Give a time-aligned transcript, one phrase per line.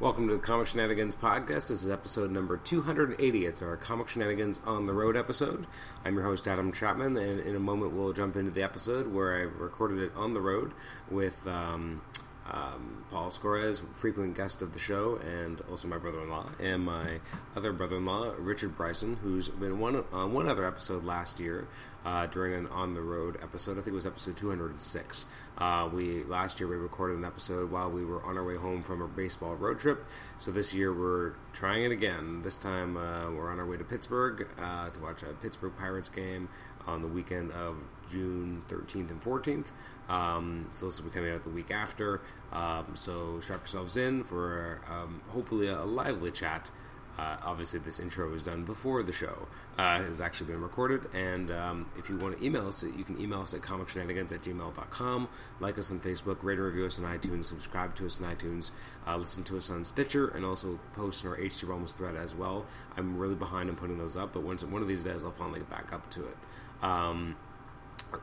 [0.00, 1.46] Welcome to the Comic Shenanigans podcast.
[1.46, 3.46] This is episode number 280.
[3.46, 5.66] It's our Comic Shenanigans on the Road episode.
[6.04, 9.34] I'm your host, Adam Chapman, and in a moment we'll jump into the episode where
[9.34, 10.70] I recorded it on the road
[11.10, 12.02] with um,
[12.50, 16.84] um, Paul Scores, frequent guest of the show, and also my brother in law, and
[16.84, 17.20] my
[17.56, 21.68] other brother in law, Richard Bryson, who's been one, on one other episode last year
[22.04, 23.72] uh, during an on the road episode.
[23.72, 25.26] I think it was episode 206.
[25.58, 28.82] Uh, we last year we recorded an episode while we were on our way home
[28.82, 30.04] from a baseball road trip.
[30.36, 32.42] So this year we're trying it again.
[32.42, 36.08] This time uh, we're on our way to Pittsburgh uh, to watch a Pittsburgh Pirates
[36.08, 36.48] game
[36.88, 37.76] on the weekend of
[38.10, 39.66] June 13th and 14th.
[40.08, 42.22] Um, so this will be coming out the week after.
[42.52, 46.70] Um, so strap yourselves in for um, hopefully a, lively chat.
[47.18, 51.12] Uh, obviously, this intro was done before the show uh, has actually been recorded.
[51.12, 54.42] And um, if you want to email us, you can email us at comicshenanigans at
[54.42, 55.28] gmail.com.
[55.58, 58.70] Like us on Facebook, rate and review us on iTunes, subscribe to us on iTunes,
[59.04, 62.36] uh, listen to us on Stitcher, and also post in our HC Realms thread as
[62.36, 62.66] well.
[62.96, 65.70] I'm really behind on putting those up, but one of these days I'll finally get
[65.70, 66.36] back up to it.
[66.82, 67.36] Um,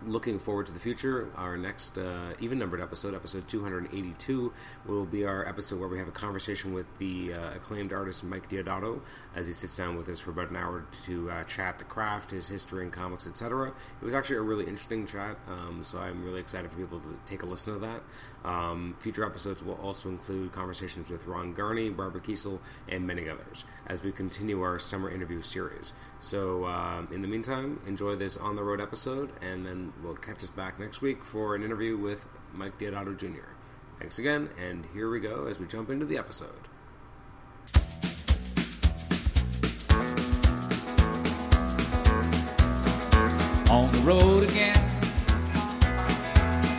[0.03, 1.29] looking forward to the future.
[1.35, 4.53] Our next uh, even numbered episode, episode 282,
[4.85, 8.49] will be our episode where we have a conversation with the uh, acclaimed artist Mike
[8.49, 9.01] Deodato
[9.35, 12.31] as he sits down with us for about an hour to uh, chat the craft,
[12.31, 13.69] his history in comics, etc.
[13.69, 17.17] It was actually a really interesting chat, um, so I'm really excited for people to
[17.25, 18.01] take a listen to that.
[18.45, 23.65] Um, future episodes will also include conversations with Ron Garney, Barbara Kesel, and many others
[23.87, 25.93] as we continue our summer interview series.
[26.19, 30.43] So, um, in the meantime, enjoy this on the road episode, and then we'll catch
[30.43, 33.49] us back next week for an interview with Mike Deodato Jr.
[33.99, 36.67] Thanks again, and here we go as we jump into the episode.
[43.75, 44.74] on the road again.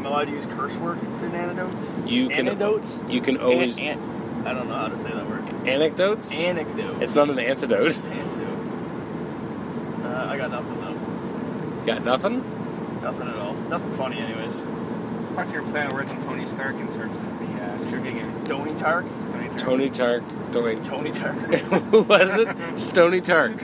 [0.00, 1.92] I'm allowed to use curse words in anecdotes?
[2.06, 3.00] You can Anecdotes?
[3.08, 5.44] you can always An- an- I don't know how to say that word.
[5.68, 6.32] anecdotes.
[6.32, 7.02] Anecdotes.
[7.02, 8.00] It's not an antidote.
[8.02, 8.58] Antidote.
[10.04, 11.84] Uh, I got nothing though.
[11.84, 13.00] Got nothing.
[13.02, 13.52] Nothing at all.
[13.68, 14.62] Nothing funny, anyways.
[14.62, 17.90] Let's talk to your play on words on Tony Stark in terms of the uh,
[17.90, 18.44] trivia game.
[18.44, 19.04] Tony Tark?
[19.58, 19.58] Tony Stark.
[19.58, 20.22] Tony Tark.
[20.52, 20.76] Tony.
[20.80, 21.36] Tony Tark.
[21.90, 22.78] Who was it?
[22.80, 23.60] Stony Tark.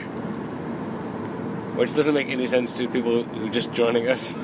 [1.77, 4.35] Which doesn't make any sense to people who are just joining us.
[4.35, 4.39] I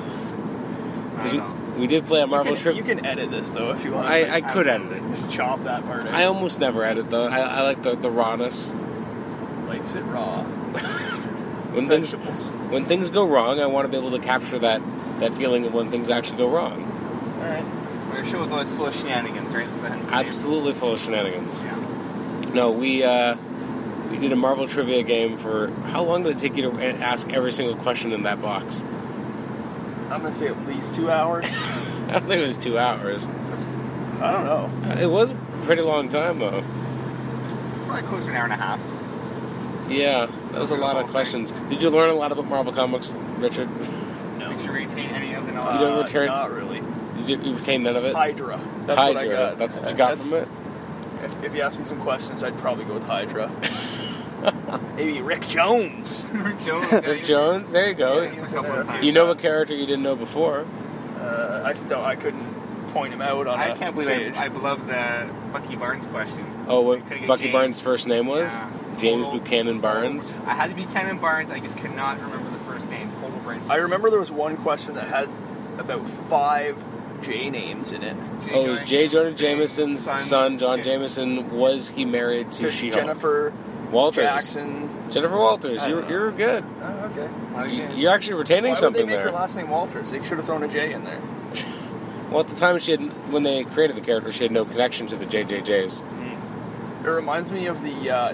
[1.18, 1.60] 'Cause don't know.
[1.78, 2.76] We did play a you, Marvel can, trip.
[2.76, 4.08] you can edit this though if you want.
[4.08, 5.00] I, I could edit it.
[5.10, 6.14] just chop that part out.
[6.14, 7.26] I almost never edit though.
[7.26, 8.74] I, I like the, the rawness.
[9.66, 10.42] likes it raw.
[11.74, 14.80] When things when things go wrong, I want to be able to capture that
[15.18, 16.84] that feeling of when things actually go wrong.
[17.40, 17.64] All right.
[17.64, 19.66] Well, your show is always full of shenanigans, right?
[19.66, 20.08] That's the name.
[20.08, 21.64] Absolutely full of shenanigans.
[21.64, 21.74] Yeah.
[22.54, 23.36] No, we uh,
[24.08, 27.28] we did a Marvel trivia game for how long did it take you to ask
[27.30, 28.84] every single question in that box?
[30.14, 31.44] I'm gonna say at least two hours.
[32.08, 33.26] I don't think it was two hours.
[33.26, 33.64] That's,
[34.20, 34.88] I don't know.
[34.90, 36.62] Uh, It was a pretty long time though.
[37.86, 38.80] Probably close to an hour and a half.
[39.90, 41.52] Yeah, that was a lot of questions.
[41.68, 43.68] Did you learn a lot about Marvel comics, Richard?
[44.38, 44.50] No.
[44.50, 45.80] Did you retain any of the knowledge?
[45.80, 46.12] You knowledge?
[46.12, 46.82] don't Uh, Not really.
[47.18, 48.14] Did you, you retain none of it?
[48.14, 48.58] Hydra.
[48.86, 49.14] That's Hydra.
[49.14, 49.58] what I got.
[49.58, 50.48] That's what you got That's- from it.
[51.24, 53.50] If, if you ask me some questions, I'd probably go with Hydra.
[54.96, 56.24] Maybe Rick Jones.
[56.32, 56.86] Rick Jones.
[56.92, 57.70] yeah, Rick Jones.
[57.70, 58.22] There you go.
[58.22, 59.04] Yeah, he was a couple of times.
[59.04, 60.66] You know a character you didn't know before.
[61.18, 62.04] Uh, I don't.
[62.04, 62.54] I couldn't
[62.88, 64.34] point him out on I a can't believe page.
[64.36, 66.64] I, I love the Bucky Barnes question.
[66.68, 67.52] Oh, what Bucky James.
[67.52, 68.52] Barnes' first name was?
[68.52, 68.70] Yeah.
[68.98, 70.32] James Total- Buchanan Barnes.
[70.46, 71.50] I had to be Cannon Barnes.
[71.50, 73.10] I just could not remember the first name.
[73.12, 73.60] Total brain.
[73.68, 75.28] I remember there was one question that had
[75.78, 76.82] about five
[77.22, 78.16] J names in it.
[78.52, 79.08] Oh, it was J.
[79.08, 81.50] Jonah Jameson's son, son, John Jen- Jameson.
[81.56, 83.00] Was he married to Just She-Hulk?
[83.02, 83.52] Jennifer
[83.94, 84.24] Walters.
[84.24, 84.90] Jackson.
[85.10, 85.86] Jennifer Walters.
[85.86, 86.64] You're, you're good.
[86.82, 87.72] Oh, okay.
[87.72, 89.26] You, you're actually retaining Why would something they make there.
[89.26, 90.10] her last name Walters?
[90.10, 91.20] They should have thrown a J in there.
[92.30, 93.00] Well, at the time, she had
[93.32, 96.02] when they created the character, she had no connection to the JJJs.
[97.04, 98.32] It reminds me of the uh,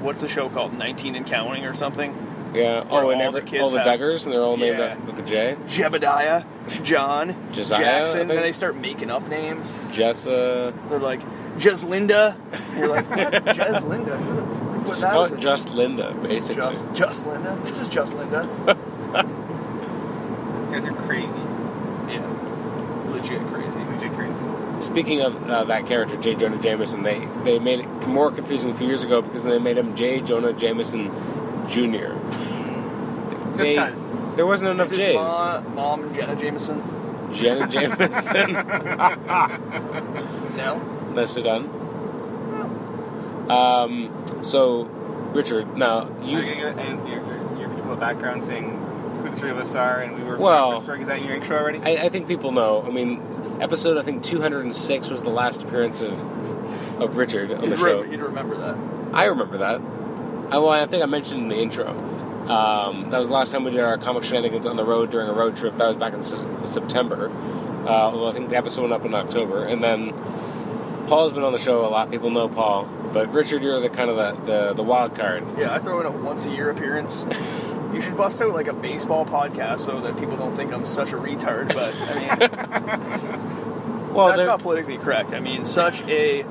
[0.00, 0.74] what's the show called?
[0.74, 2.12] 19 and Counting or something.
[2.54, 2.84] Yeah.
[2.84, 4.78] Where Oh, and all every, the kids all the have- Duggars, and they're all named
[4.78, 4.84] Yeah.
[4.84, 5.56] after, with the J.
[5.66, 6.44] Jebediah,
[6.84, 8.28] John, Josiah, Jackson.
[8.28, 9.72] Then they start making up names.
[9.90, 10.72] Jessa.
[10.88, 11.22] They're like
[11.58, 12.36] Jeslinda.
[12.76, 13.32] You're like what?
[13.56, 14.59] Jeslinda.
[14.84, 16.62] Who the fuck would put Just that call as a- just Linda, basically.
[16.62, 17.58] Just, just Linda.
[17.64, 18.48] This is just Linda.
[20.60, 21.38] These guys are crazy.
[22.08, 22.26] Yeah,
[23.10, 23.78] legit crazy.
[23.78, 24.34] Legit crazy.
[24.80, 26.34] speaking of uh, that character, J.
[26.34, 29.76] Jonah Jameson, they they made it more confusing a few years ago because they made
[29.78, 30.20] him J.
[30.20, 31.10] Jonah Jameson
[31.68, 32.14] Jr.
[33.56, 33.92] They-
[34.36, 35.14] there wasn't enough Is his J's.
[35.16, 36.80] ma- mom Jenna Jameson?
[37.32, 38.54] Jenna Jameson.
[40.56, 40.78] No.
[41.14, 41.68] Nicely done.
[43.50, 44.84] Um, so,
[45.34, 46.38] Richard, now you.
[46.38, 48.76] Are you gonna- and your, your, your people in the background saying
[49.22, 51.00] who the three of us are, and we were Well- from Pittsburgh.
[51.02, 51.78] Is that your intro already?
[51.78, 52.82] I, I think people know.
[52.86, 53.22] I mean,
[53.60, 56.12] episode I think 206 was the last appearance of
[57.00, 58.02] of Richard on He'd, the show.
[58.02, 58.76] re- he'd remember that.
[59.12, 59.80] I remember that.
[60.52, 61.88] I, well, I think I mentioned in the intro.
[62.48, 65.28] Um, that was the last time we did our comic shenanigans on the road during
[65.28, 65.76] a road trip.
[65.78, 67.30] That was back in Se- September.
[67.84, 69.64] Uh, although I think the episode went up in October.
[69.64, 70.12] And then
[71.06, 72.10] Paul's been on the show a lot.
[72.10, 72.84] People know Paul.
[73.12, 75.44] But Richard, you're the kind of the, the, the wild card.
[75.58, 77.26] Yeah, I throw in a once a year appearance.
[77.92, 81.12] You should bust out like a baseball podcast so that people don't think I'm such
[81.12, 81.74] a retard.
[81.74, 85.32] But I mean, Well, that's not politically correct.
[85.32, 86.44] I mean, such a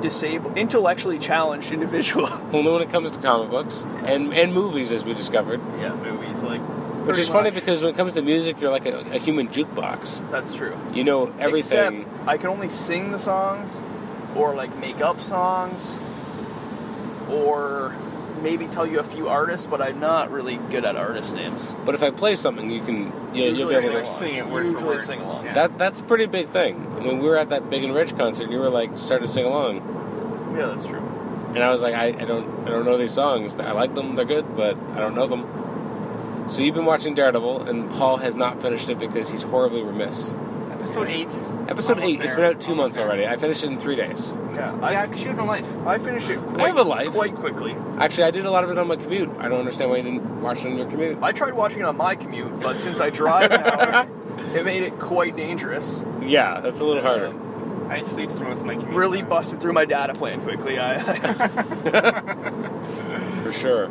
[0.00, 2.26] disabled, intellectually challenged individual.
[2.52, 5.60] only when it comes to comic books and, and movies, as we discovered.
[5.78, 6.60] yeah, movies like.
[7.06, 10.30] Which is funny because when it comes to music, you're like a, a human jukebox.
[10.30, 10.78] that's true.
[10.94, 12.02] You know everything.
[12.02, 13.82] Except I can only sing the songs,
[14.36, 15.98] or like make up songs,
[17.30, 17.94] or
[18.40, 19.66] maybe tell you a few artists.
[19.66, 21.72] But I'm not really good at artist names.
[21.84, 24.18] but if I play something, you can you know, you'll be able to sing along.
[24.18, 25.02] sing it word for Usually word.
[25.02, 25.44] sing along.
[25.46, 25.52] Yeah.
[25.54, 26.76] That that's a pretty big thing.
[27.04, 29.44] When we were at that Big and Rich concert, you were like starting to sing
[29.44, 29.76] along,
[30.56, 31.00] Yeah, that's true.
[31.54, 33.56] and I was like, I, I don't I don't know these songs.
[33.56, 36.48] I like them, they're good, but I don't know them.
[36.48, 40.34] So you've been watching Daredevil, and Paul has not finished it because he's horribly remiss.
[40.82, 41.28] Episode eight.
[41.68, 42.20] Episode Almost eight.
[42.22, 43.06] It's been out two Almost months there.
[43.06, 43.26] already.
[43.26, 44.32] I finished it in three days.
[44.54, 45.66] Yeah, Yeah, I, because you have no life.
[45.86, 47.10] I finished it quite, I have a life.
[47.12, 47.74] quite quickly.
[47.98, 49.30] Actually, I did a lot of it on my commute.
[49.38, 51.18] I don't understand why you didn't watch it on your commute.
[51.22, 54.02] I tried watching it on my commute, but since I drive now,
[54.54, 56.04] it made it quite dangerous.
[56.20, 57.28] Yeah, that's a little harder.
[57.28, 58.94] Um, I sleep through most of my commute.
[58.94, 60.78] really busted through my data plan quickly.
[60.80, 60.98] I,
[63.44, 63.86] For sure.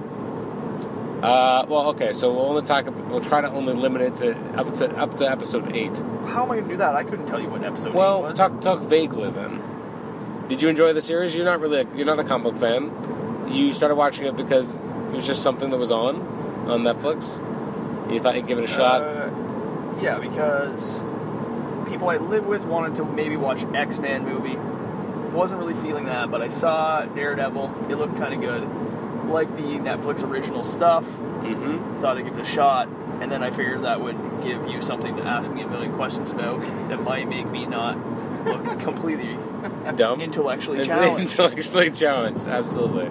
[1.21, 2.85] Uh, well, okay, so we'll only talk.
[3.09, 5.95] We'll try to only limit it to up to up to episode eight.
[6.25, 6.95] how am I going to do that?
[6.95, 7.93] I couldn't tell you what episode.
[7.93, 8.37] Well, it was.
[8.37, 9.61] talk talk vaguely then.
[10.47, 11.35] Did you enjoy the series?
[11.35, 13.47] You're not really a, you're not a comic book fan.
[13.53, 16.21] You started watching it because it was just something that was on
[16.67, 17.37] on Netflix.
[18.11, 19.01] You thought you'd give it a shot.
[19.01, 19.31] Uh,
[20.01, 21.03] yeah, because
[21.87, 24.57] people I live with wanted to maybe watch X Men movie.
[25.35, 27.85] Wasn't really feeling that, but I saw Daredevil.
[27.89, 28.90] It looked kind of good.
[29.31, 31.05] Like the Netflix original stuff.
[31.05, 32.01] mm-hmm.
[32.01, 32.87] Thought I'd give it a shot,
[33.21, 36.31] and then I figured that would give you something to ask me a million questions
[36.31, 37.97] about that might make me not
[38.45, 39.37] look completely
[39.95, 40.21] Dumb.
[40.21, 41.39] intellectually challenged.
[41.39, 43.07] Intellectually challenged, absolutely.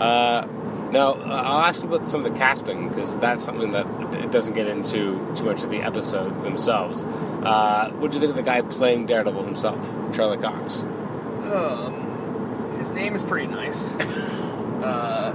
[0.00, 0.46] Uh,
[0.90, 4.32] now, uh, I'll ask you about some of the casting because that's something that it
[4.32, 7.04] doesn't get into too much of the episodes themselves.
[7.04, 10.82] Uh, what do you think of the guy playing Daredevil himself, Charlie Cox?
[10.82, 13.92] Um, his name is pretty nice.
[14.82, 15.32] uh,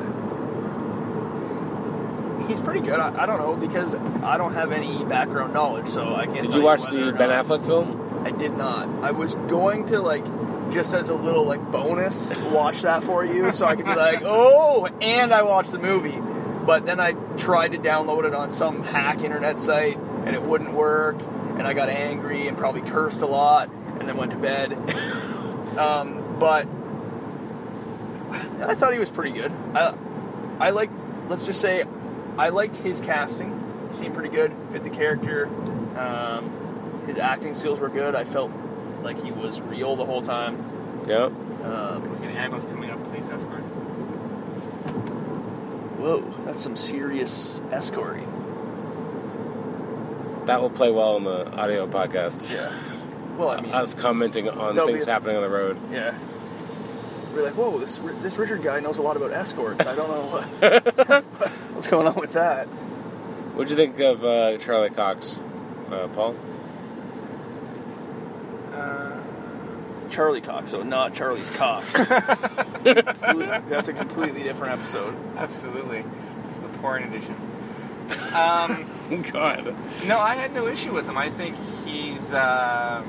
[2.48, 3.00] he's pretty good.
[3.00, 6.42] I, I don't know because I don't have any background knowledge, so I can't.
[6.42, 8.24] Did you watch whether the Ben Affleck film?
[8.26, 8.90] I did not.
[9.04, 10.26] I was going to like
[10.72, 14.22] just as a little like bonus watch that for you, so I could be like,
[14.26, 16.20] oh, and I watched the movie.
[16.66, 20.74] But then I tried to download it on some hack internet site, and it wouldn't
[20.74, 21.18] work.
[21.58, 23.70] And I got angry and probably cursed a lot,
[24.00, 24.74] and then went to bed.
[25.78, 26.68] um, but
[28.62, 29.52] I thought he was pretty good.
[29.74, 29.96] I,
[30.60, 30.94] I liked.
[31.30, 31.84] Let's just say,
[32.38, 33.62] I liked his casting.
[33.92, 34.54] Seemed pretty good.
[34.72, 35.48] Fit the character.
[35.98, 38.16] Um, his acting skills were good.
[38.16, 38.52] I felt
[39.02, 40.58] like he was real the whole time.
[41.08, 41.32] Yep.
[41.64, 43.62] Um, An ambulance coming up, police escort.
[45.98, 48.32] whoa, that's some serious escorting.
[50.46, 52.54] That will play well in the audio podcast.
[52.54, 52.72] Yeah.
[53.38, 55.80] Well, I mean, Us commenting on things be- happening on the road.
[55.92, 56.14] yeah.
[57.36, 59.86] We're like, whoa, this this Richard guy knows a lot about escorts.
[59.86, 61.26] I don't know what,
[61.74, 62.66] what's going on with that.
[62.66, 65.42] What'd you think of uh, Charlie Cox,
[65.92, 66.34] uh, Paul?
[68.74, 69.20] Uh,
[70.10, 71.84] Charlie Cox, so not Charlie's cock.
[72.84, 75.14] That's a completely different episode.
[75.36, 76.06] absolutely.
[76.48, 77.36] It's the porn edition.
[78.34, 79.76] Um, God.
[80.06, 81.18] no, I had no issue with him.
[81.18, 82.32] I think he's.
[82.32, 83.04] Uh,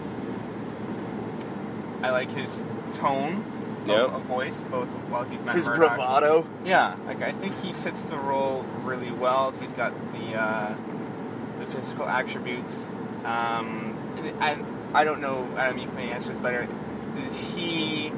[2.02, 2.60] I like his
[2.92, 3.44] tone
[3.86, 3.98] Yep.
[4.08, 5.96] of, of voice, both while he's Matt His Murdock.
[5.96, 6.46] bravado.
[6.64, 9.52] Yeah, like I think he fits the role really well.
[9.60, 10.74] He's got the uh,
[11.60, 12.88] the physical attributes.
[13.24, 13.96] Um,
[14.40, 14.56] I
[14.94, 15.46] I don't know.
[15.56, 16.68] Adam, you can answer this better.
[17.26, 18.12] Is he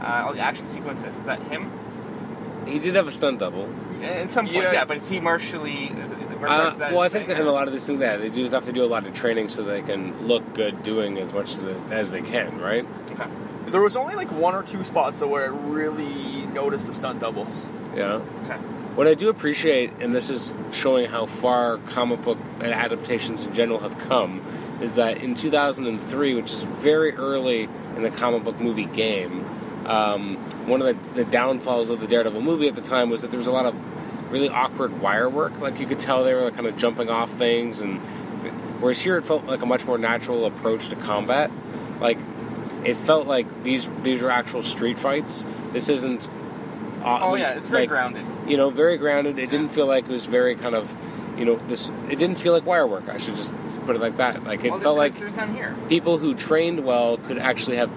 [0.00, 1.16] uh, all the action sequences?
[1.16, 1.70] Is that him?
[2.66, 3.68] He did have a stunt double.
[4.02, 4.72] In some point, Yeah.
[4.72, 4.84] yeah.
[4.84, 5.92] But is he martially?
[6.40, 8.48] Uh, well, I think thing, that in a lot of these things, yeah, they do
[8.48, 11.52] have to do a lot of training so they can look good doing as much
[11.54, 12.86] as, as they can, right?
[13.10, 13.24] Okay.
[13.70, 17.20] There was only like one or two spots though where I really noticed the stunt
[17.20, 17.66] doubles.
[17.94, 18.20] Yeah.
[18.44, 18.56] Okay.
[18.94, 23.78] What I do appreciate, and this is showing how far comic book adaptations in general
[23.78, 24.44] have come,
[24.80, 29.44] is that in 2003, which is very early in the comic book movie game,
[29.86, 33.30] um, one of the, the downfalls of the Daredevil movie at the time was that
[33.30, 35.60] there was a lot of really awkward wire work.
[35.60, 38.00] Like you could tell they were like, kind of jumping off things, and
[38.80, 41.50] whereas here it felt like a much more natural approach to combat.
[42.00, 42.18] Like
[42.88, 45.44] it felt like these these were actual street fights.
[45.72, 46.28] This isn't.
[47.02, 48.24] uh, Oh yeah, it's very like, grounded.
[48.46, 49.38] you know, very grounded.
[49.38, 50.92] It didn't feel like it was very kind of,
[51.38, 51.90] you know, this.
[52.10, 53.08] It didn't feel like wire work.
[53.08, 53.54] I should just
[53.86, 54.44] put it like that.
[54.44, 55.74] Like it well, felt like because there's none here.
[55.88, 57.92] people who trained well could actually have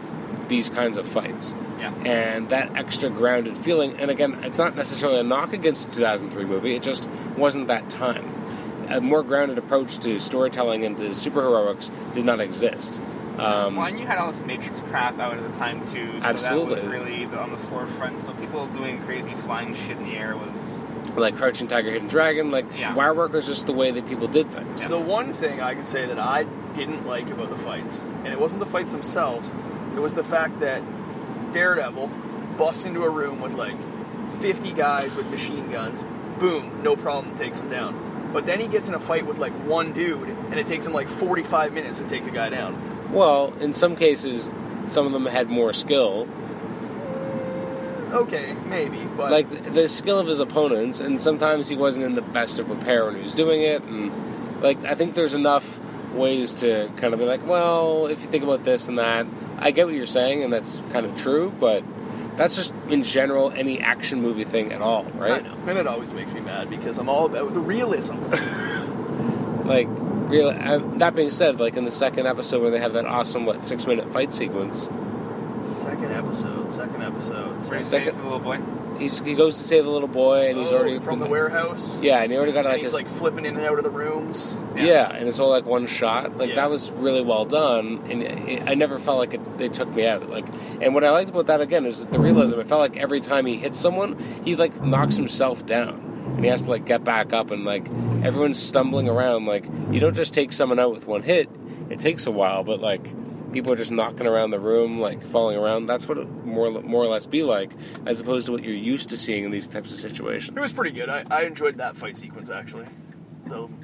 [0.50, 1.56] these kinds of fights.
[1.80, 1.94] Yeah.
[2.06, 6.46] And that extra grounded feeling, and again, it's not necessarily a knock against the 2003
[6.46, 6.76] movie.
[6.76, 8.26] It just wasn't that time.
[8.90, 13.02] A more grounded approach to storytelling and to superheroics did not exist.
[13.42, 16.28] Um, well, and you had all this Matrix crap out at the time too, so
[16.28, 16.76] Absolutely.
[16.76, 18.22] that was really on the forefront.
[18.22, 20.80] So people doing crazy flying shit in the air was
[21.16, 22.94] like Crouching Tiger, Hidden Dragon, like Yeah.
[22.94, 24.82] wire work was just the way that people did things.
[24.82, 24.88] Yeah.
[24.90, 28.40] The one thing I can say that I didn't like about the fights, and it
[28.40, 29.52] wasn't the fights themselves,
[29.96, 30.82] it was the fact that
[31.52, 32.10] Daredevil
[32.58, 33.76] busts into a room with like
[34.40, 36.06] 50 guys with machine guns,
[36.40, 38.30] boom, no problem, takes him down.
[38.32, 40.94] But then he gets in a fight with like one dude, and it takes him
[40.94, 42.91] like 45 minutes to take the guy down.
[43.12, 44.52] Well, in some cases,
[44.86, 50.28] some of them had more skill, mm, Okay, maybe, but like the, the skill of
[50.28, 53.62] his opponents, and sometimes he wasn't in the best of repair when he was doing
[53.62, 53.82] it.
[53.84, 55.80] And like, I think there's enough
[56.14, 59.26] ways to kind of be like, well, if you think about this and that,
[59.60, 61.84] I get what you're saying, and that's kind of true, but
[62.36, 65.46] that's just in general any action movie thing at all, right?
[65.46, 68.18] I know, and it always makes me mad because I'm all about the realism.
[69.62, 69.88] Like,
[70.32, 70.52] real.
[70.98, 73.86] That being said, like in the second episode where they have that awesome what six
[73.88, 74.90] minute fight sequence,
[75.66, 77.62] second episode, second episode.
[77.62, 78.60] Second, he saves the little boy.
[78.98, 81.32] he's, he goes to save the little boy, and he's Oh, already from the been-
[81.32, 82.00] warehouse.
[82.02, 83.84] Yeah, and he already got and like he's his like flipping in and out of
[83.84, 84.58] the rooms.
[84.76, 85.12] Yeah.
[85.14, 86.38] and it's all like one shot.
[86.38, 86.56] Like Yeah.
[86.56, 90.08] that was really well done, and it, I never felt like it, they took me
[90.08, 90.30] out.
[90.30, 90.46] Like,
[90.82, 92.60] and what I liked about that again is the realism.
[92.60, 96.48] It felt like every time he hits someone, he like knocks himself down, and he
[96.50, 97.88] has to like get back up, and like
[98.24, 99.46] everyone's stumbling around.
[99.46, 101.50] Like you don't just take someone out with one hit.
[101.90, 103.04] It takes a while, but like
[103.52, 105.86] people are just knocking around the room, like falling around.
[105.88, 107.72] That's what it more more or less be like,
[108.06, 110.56] as opposed to what you're used to seeing in these types of situations.
[110.58, 111.10] It was pretty good.
[111.10, 112.86] I, I enjoyed that fight sequence actually.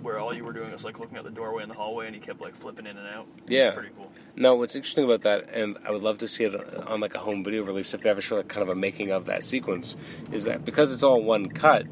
[0.01, 2.15] Where all you were doing was like looking at the doorway in the hallway and
[2.15, 3.27] he kept like flipping in and out.
[3.39, 3.71] It was Yeah.
[3.71, 4.09] pretty cool.
[4.37, 6.55] No, what's interesting about that, and I would love to see it
[6.87, 9.11] on like a home video release if they ever show like kind of a making
[9.11, 9.97] of that sequence,
[10.31, 11.85] is that because it's all one cut,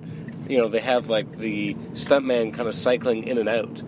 [0.47, 3.83] you know, they have like the stuntman kind of cycling in and out.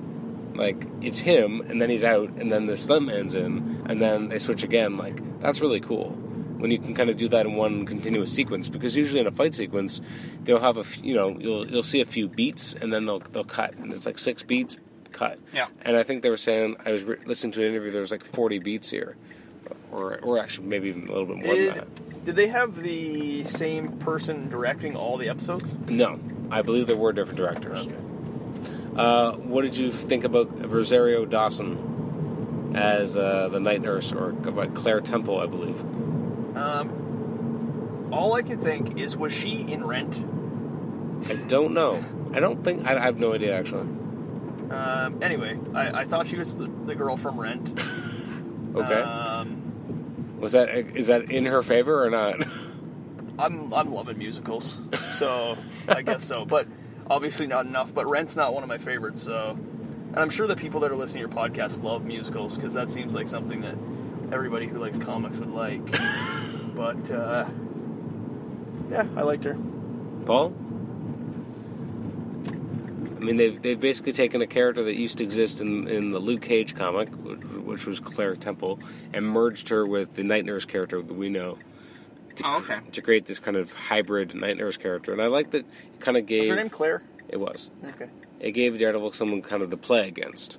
[0.56, 4.40] Like it's him, and then he's out, and then the stuntman's in, and then they
[4.40, 4.98] switch again.
[4.98, 6.12] Like that's really cool
[6.58, 8.68] when you can kind of do that in one continuous sequence.
[8.68, 10.02] Because usually in a fight sequence,
[10.44, 13.20] they'll have a f- you know you'll you'll see a few beats, and then they'll
[13.20, 14.78] they'll cut, and it's like six beats
[15.12, 15.38] cut.
[15.54, 15.68] Yeah.
[15.84, 17.92] And I think they were saying I was re- listening to an interview.
[17.92, 19.16] There was like 40 beats here,
[19.92, 22.26] or or actually maybe even a little bit more than that.
[22.26, 25.76] did they have the same person directing all the episodes?
[25.88, 26.20] No,
[26.52, 27.86] I believe there were different directors.
[27.88, 27.96] Okay.
[28.96, 34.74] Uh, what did you think about Rosario Dawson as uh, the night nurse, or about
[34.74, 35.80] Claire Temple, I believe?
[36.58, 40.18] Um, all I can think is, was she in Rent?
[41.30, 42.04] I don't know.
[42.34, 43.88] I don't think I, I have no idea actually.
[44.70, 47.80] Um, anyway, I, I thought she was the, the girl from Rent.
[48.76, 52.36] Okay, Um, was that is that in her favor or not?
[53.40, 56.46] I'm I'm loving musicals, so I guess so.
[56.46, 56.68] But
[57.10, 57.94] obviously not enough.
[57.94, 59.24] But Rent's not one of my favorites.
[59.24, 62.74] So, and I'm sure the people that are listening to your podcast love musicals because
[62.74, 63.76] that seems like something that
[64.32, 65.86] everybody who likes comics would like.
[66.76, 67.48] but uh,
[68.90, 69.58] yeah, I liked her.
[70.26, 70.54] Paul?
[73.18, 76.20] I mean, they've they've basically taken a character that used to exist in, in the
[76.20, 78.80] Luke Cage comic, which, which was Claire Temple,
[79.14, 81.58] and merged her with the Night Nurse character that we know
[82.38, 82.80] to, Oh, okay.
[82.92, 85.12] to create this kind of hybrid Night Nurse character.
[85.14, 87.02] And I like that it kind of Was gave her name Claire?
[87.30, 88.10] it was Okay.
[88.40, 90.58] it gave Daredevil someone kind of to play against.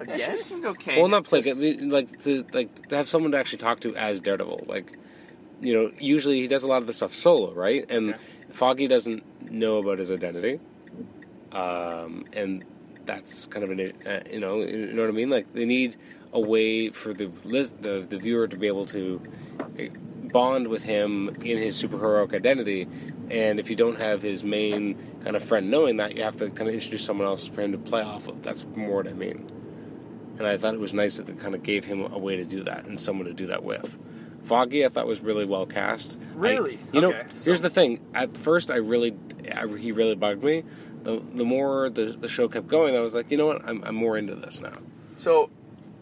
[0.00, 0.98] I Yeah, she seemed okay.
[1.00, 4.20] Well, not play Just- like to like to have someone to actually talk to as
[4.20, 4.64] Daredevil.
[4.66, 4.98] Like,
[5.60, 7.84] you know, usually he does a lot of the stuff solo, right?
[7.90, 8.18] And Okay.
[8.52, 10.60] Foggy doesn't know about his identity,
[11.52, 12.64] um, and
[13.06, 15.30] that's kind of an uh, you know you know what I mean.
[15.30, 15.96] Like they need
[16.32, 19.20] a way for the lis- the the viewer to be able to
[20.34, 22.88] bond with him in his superheroic identity.
[23.30, 26.50] And if you don't have his main kind of friend knowing that, you have to
[26.50, 28.42] kind of introduce someone else for him to play off of.
[28.42, 29.48] That's more what I mean.
[30.38, 32.44] And I thought it was nice that they kind of gave him a way to
[32.44, 33.96] do that and someone to do that with.
[34.42, 36.18] Foggy, I thought was really well cast.
[36.20, 36.78] I- Really?
[36.92, 38.00] you know, Okay, here's the thing.
[38.12, 39.16] At first, I really,
[39.54, 40.64] I, he really bugged me.
[41.04, 43.64] The, the more the, the show kept going, I was like, you know what?
[43.64, 44.78] I'm, I'm more into this now.
[45.16, 45.48] So,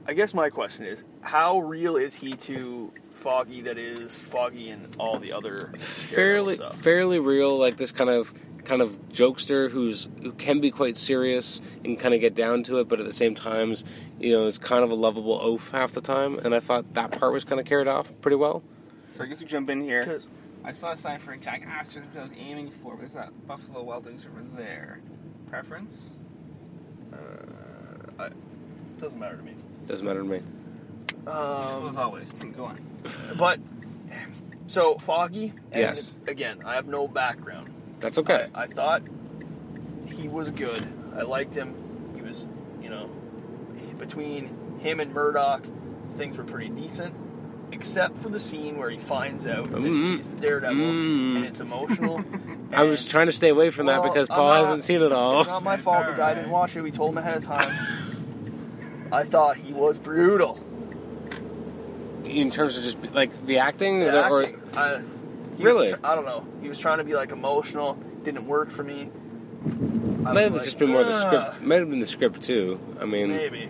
[0.08, 2.90] I guess my question is, how real is he to
[3.22, 6.76] Foggy that is Foggy and all the other fairly stuff?
[6.76, 8.32] fairly real like this kind of
[8.64, 12.78] kind of jokester who's who can be quite serious and kind of get down to
[12.78, 13.84] it but at the same times
[14.20, 17.10] you know is kind of a lovable oaf half the time and i thought that
[17.10, 18.62] part was kind of carried off pretty well
[19.10, 20.04] So I guess we jump in here.
[20.04, 20.28] 'Cause-
[20.64, 23.14] I saw a sign for a Jack Astor that I was aiming for, but it's
[23.14, 25.00] that Buffalo Wild Wings over there.
[25.50, 26.10] Preference?
[28.18, 28.28] I,
[29.00, 29.54] doesn't matter to me.
[29.86, 30.40] doesn't matter to me
[31.26, 32.32] Um, as always.
[32.38, 32.78] Can go on.
[33.36, 33.58] But
[34.66, 35.52] so Foggy.
[35.72, 36.14] And Yes.
[36.26, 37.70] Again, I have no background.
[38.00, 39.02] that's okay I, I thought
[40.06, 40.86] he was good.
[41.16, 41.74] I liked him.
[42.14, 42.46] He was,
[42.82, 43.08] you know,
[43.98, 45.64] between him and Murdock,
[46.16, 47.14] things were pretty decent.
[47.72, 50.16] Except for the scene where he finds out that Mm.
[50.16, 51.36] he's the Daredevil, Mm.
[51.36, 52.22] and it's emotional.
[52.74, 55.40] i was trying to stay away from that because paul not- hasn't seen it all
[55.40, 56.06] It's not my fault.
[56.06, 56.82] The guy didn't watch it.
[56.82, 57.70] We told him ahead of time.
[59.12, 60.58] I thought he was brutal.
[62.40, 65.00] In terms of just like the acting, The or acting, I,
[65.56, 65.90] he Really?
[65.92, 66.46] Was, tr- I don't know.
[66.62, 67.94] He was trying to be like emotional.
[68.24, 69.10] Didn't work for me.
[70.24, 72.80] I might have like, just been more the script might have been the script too
[73.00, 73.68] i mean Maybe.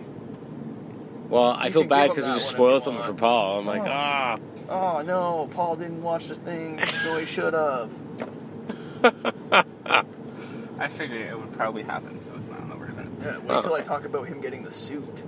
[1.29, 3.59] well i You feel bad because we just one if you spoiled something for paul
[3.59, 3.87] i'm like Oh.
[3.87, 4.37] ah
[4.69, 6.77] Oh no, Paul didn't watch the thing.
[7.03, 7.91] No, he should have.
[10.79, 13.07] I figured it would probably happen, so it's not on the word of it.
[13.21, 13.61] Yeah, wait Oh.
[13.61, 15.21] till I talk about him getting the suit.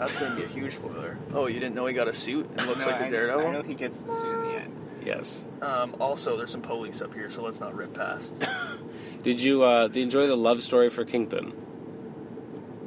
[0.00, 1.18] That's going to be a huge spoiler.
[1.34, 2.46] Oh, you didn't know he got a suit?
[2.56, 3.46] and looks No, like the I, Daredevil.
[3.46, 4.76] I know he gets the suit in the end.
[5.04, 8.34] yes Um, also, there's some police up here, so let's not rip past.
[9.22, 11.52] Did you uh, did you enjoy the love story for Kingpin?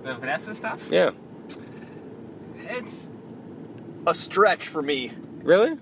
[0.04, 0.88] The Vanessa stuff?
[0.90, 1.12] Yeah.
[2.68, 3.08] It's
[4.08, 5.12] a stretch for me.
[5.44, 5.78] Really?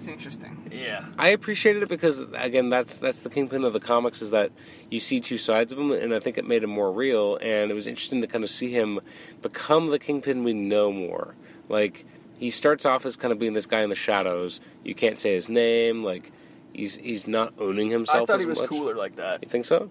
[0.00, 0.70] It's interesting.
[0.72, 1.04] Yeah.
[1.18, 4.50] I appreciated it because again, that's that's the Kingpin of the comics is that
[4.90, 7.36] you see two sides of him, and I think it made him more real.
[7.36, 9.00] And it was interesting to kind of see him
[9.42, 11.34] become the Kingpin we know more.
[11.68, 12.06] Like
[12.38, 14.62] he starts off as kind of being this guy in the shadows.
[14.84, 16.02] You can't say his name.
[16.02, 16.32] Like
[16.72, 18.22] he's he's not owning himself.
[18.22, 18.70] I thought as he was much.
[18.70, 19.42] cooler like that.
[19.42, 19.90] You think so?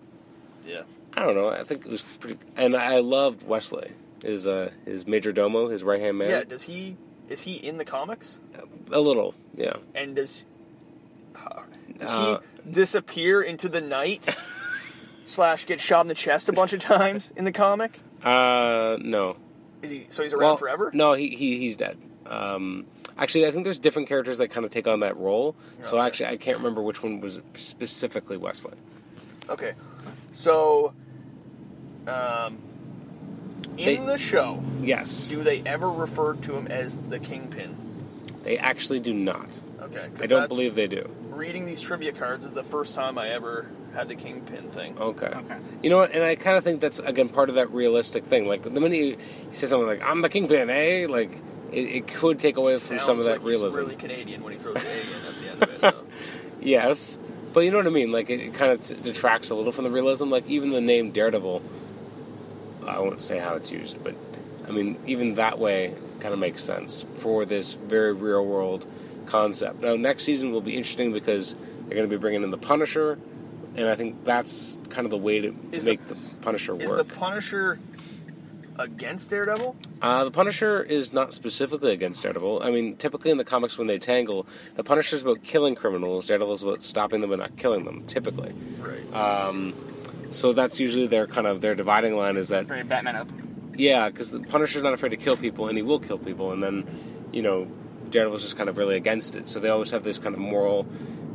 [0.65, 0.82] Yeah.
[1.15, 1.50] I don't know.
[1.50, 2.39] I think it was pretty.
[2.58, 3.91] And I loved Wesley.
[4.24, 6.30] His uh, his major domo, his right hand man.
[6.32, 6.98] Yeah, does he
[7.30, 8.39] is he in the comics?
[8.92, 9.74] A little, yeah.
[9.96, 10.46] And does
[11.36, 11.62] uh,
[11.98, 14.36] does Uh, he disappear into the night?
[15.26, 18.00] slash get shot in the chest a bunch of times in the comic?
[18.24, 19.38] Uh, no.
[19.84, 20.89] Is he so he's around Well, forever?
[20.94, 21.98] No, he, he he's dead.
[22.26, 22.86] Um,
[23.18, 25.56] actually, I think there's different characters that kind of take on that role.
[25.82, 28.74] So actually, I can't remember which one was specifically Wesley.
[29.50, 29.74] Okay.
[30.32, 30.94] So
[32.08, 32.58] um
[33.80, 37.76] in They- the show, Yes, do they ever refer to him as the Kingpin?
[38.44, 39.60] they actually do not.
[39.82, 41.10] Okay, I don't believe they do.
[41.32, 43.65] reading these trivia cards is the first time I ever
[43.96, 44.98] had the Kingpin thing.
[45.00, 45.26] Okay.
[45.28, 45.56] Okay.
[45.82, 46.12] You know what?
[46.12, 48.46] And I kind of think that's again part of that realistic thing.
[48.48, 49.18] Like the minute you, you
[49.52, 51.08] say something like "I'm the kingpin," eh?
[51.10, 51.32] Like
[51.72, 53.78] it, it could take away from Sounds some of that like he's realism.
[53.80, 55.80] really Canadian when he throws the A in at the end of it.
[55.82, 55.94] So.
[56.62, 57.18] Yes,
[57.54, 58.12] but you know what I mean.
[58.12, 60.30] Like it, it kind of t- detracts a little from the realism.
[60.30, 61.62] Like even the name Daredevil,
[62.89, 64.15] I won't say how it's used, but
[64.67, 68.86] I mean even that way kind of makes sense for this very real world
[69.25, 69.82] concept.
[69.82, 71.56] Now next season will be interesting because
[71.88, 73.17] they're going to be bringing in the Punisher,
[73.75, 76.91] and I think that's kind of the way to, to make the- the, Punisher Is
[76.91, 77.04] the.
[77.04, 77.80] Punisher
[78.78, 79.75] against Daredevil?
[80.02, 82.62] Uh, the Punisher is not specifically against Daredevil.
[82.63, 86.28] I mean, typically in the comics when they tangle, the Punisher is about killing criminals.
[86.28, 88.06] Daredevil is about stopping them but not killing them.
[88.08, 89.13] Typically, Right.
[89.13, 89.73] um,
[90.30, 93.30] so that's usually their kind of their dividing line is that Very Batman up.
[93.76, 96.62] yeah, because the Punisher's not afraid to kill people and he will kill people, and
[96.62, 96.88] then
[97.32, 97.68] you know
[98.10, 99.48] Daredevil's just kind of really against it.
[99.50, 100.88] So they always have this kind of moral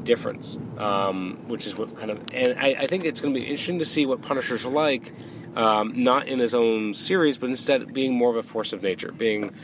[0.04, 3.46] difference, um, which is what kind of and I, I think it's going to be
[3.46, 5.12] interesting to see what Punisher's like,
[5.56, 9.12] um, not in his own series, but instead being more of a force of nature.
[9.12, 9.54] Being,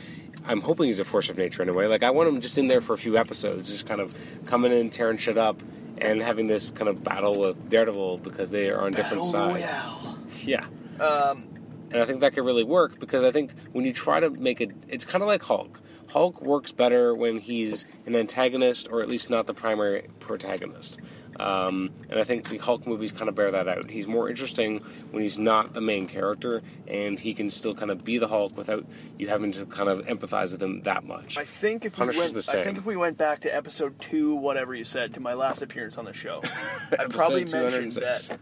[0.46, 1.86] I'm hoping he's a force of nature in a way.
[1.88, 4.16] Like I want him just in there for a few episodes, just kind of
[4.46, 5.60] coming in, tearing shit up,
[6.00, 9.64] and having this kind of battle with Daredevil because they are on different Battle sides.
[9.64, 10.18] Royale.
[10.44, 10.64] Yeah.
[11.00, 11.48] Um,
[11.92, 14.60] And I think that could really work because I think when you try to make
[14.60, 15.80] it, it's kind of like Hulk.
[16.08, 21.00] Hulk works better when he's an antagonist or at least not the primary protagonist.
[21.40, 23.88] Um, and I think the Hulk movies kind of bear that out.
[23.88, 28.04] He's more interesting when he's not the main character, and he can still kind of
[28.04, 28.84] be the Hulk without
[29.18, 31.38] you having to kind of empathize with him that much.
[31.38, 34.34] I think if we went, the I think if we went back to episode two,
[34.34, 36.42] whatever you said, to my last appearance on the show,
[36.98, 38.38] I probably mentioned that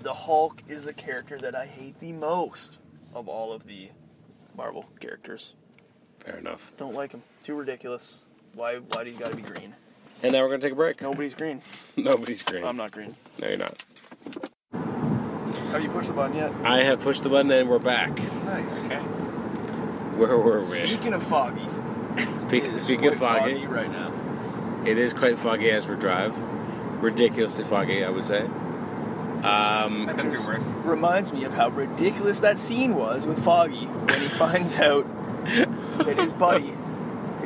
[0.00, 2.78] the Hulk is the character that I hate the most
[3.14, 3.88] of all of the
[4.54, 5.54] Marvel characters.
[6.20, 6.72] Fair enough.
[6.76, 7.22] Don't like him.
[7.42, 8.22] Too ridiculous.
[8.52, 8.76] Why?
[8.76, 9.74] Why do you got to be green?
[10.22, 11.00] And now we're going to take a break.
[11.00, 11.62] Nobody's green.
[11.96, 12.64] Nobody's green.
[12.64, 13.14] I'm not green.
[13.40, 13.84] No, you're not.
[14.72, 16.52] Have you pushed the button yet?
[16.64, 18.10] I have pushed the button and we're back.
[18.44, 18.84] Nice.
[18.84, 18.96] Okay.
[20.16, 20.66] Where were we?
[20.66, 21.66] Speaking of foggy,
[22.48, 24.12] Pe- it is Speaking of quite foggy, right now.
[24.84, 26.36] it is quite foggy as we drive.
[27.02, 28.40] Ridiculously foggy, I would say.
[28.40, 30.64] Um, I've worse.
[30.82, 35.06] Reminds me of how ridiculous that scene was with Foggy when he finds out
[35.44, 36.72] that his buddy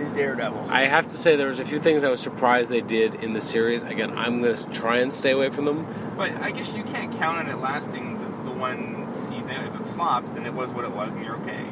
[0.02, 0.66] is Daredevil.
[0.68, 3.32] I have to say there was a few things I was surprised they did in
[3.32, 3.82] the series.
[3.82, 5.86] Again, I'm going to try and stay away from them.
[6.16, 9.50] But I guess you can't count on it lasting the, the one season.
[9.50, 11.64] If it flopped, then it was what it was, and you're okay.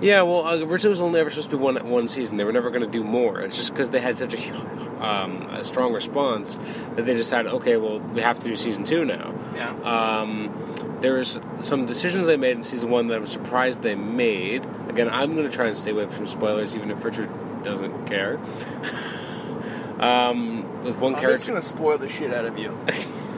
[0.00, 2.36] Yeah, well, uh, originally it was only ever supposed to be one one season.
[2.36, 3.40] They were never going to do more.
[3.40, 6.58] It's just because they had such a, um, a strong response
[6.96, 9.32] that they decided, okay, well, we have to do season two now.
[9.54, 9.70] Yeah.
[9.82, 10.71] Um,
[11.02, 14.64] there was some decisions they made in season one that I'm surprised they made.
[14.88, 17.28] Again, I'm going to try and stay away from spoilers, even if Richard
[17.62, 18.38] doesn't care.
[20.00, 22.76] um, with one character I'm just gonna spoil the shit out of you.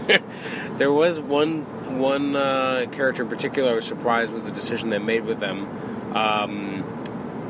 [0.77, 1.62] there was one
[1.98, 3.72] one uh, character in particular.
[3.72, 5.68] I was surprised with the decision they made with them.
[6.16, 6.93] Um,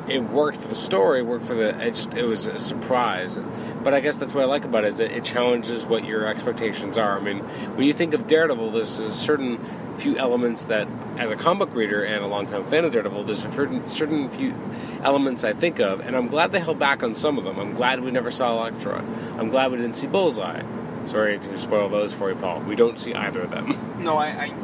[0.08, 1.70] it worked for the story, worked for the.
[1.80, 3.38] It just it was a surprise,
[3.82, 6.26] but I guess that's what I like about it is that it challenges what your
[6.26, 7.18] expectations are.
[7.18, 7.38] I mean,
[7.76, 9.58] when you think of Daredevil, there's a certain
[9.96, 10.88] few elements that,
[11.18, 14.28] as a comic book reader and a longtime fan of Daredevil, there's a certain certain
[14.28, 14.54] few
[15.02, 17.58] elements I think of, and I'm glad they held back on some of them.
[17.58, 19.04] I'm glad we never saw Elektra.
[19.38, 20.62] I'm glad we didn't see Bullseye.
[21.04, 22.60] Sorry to spoil those for you, Paul.
[22.60, 23.78] We don't see either of them.
[24.02, 24.54] No, I, I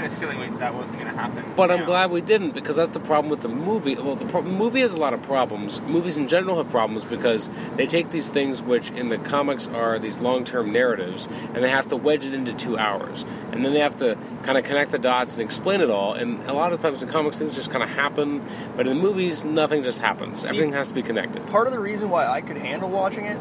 [0.00, 1.44] had a feeling like that wasn't going to happen.
[1.56, 1.86] But I'm Yeah.
[1.86, 3.96] glad we didn't because that's the problem with the movie.
[3.96, 5.80] Well, the pro- movie has a lot of problems.
[5.86, 9.98] Movies in general have problems because they take these things which in the comics are
[9.98, 13.80] these long-term narratives and they have to wedge it into two hours, and then they
[13.80, 16.12] have to kind of connect the dots and explain it all.
[16.12, 18.42] And a lot of times in comics, things just kind of happen,
[18.76, 20.44] but in the movies, nothing just happens.
[20.44, 21.46] Everything has to be connected.
[21.46, 23.38] Part of the reason why I could handle watching it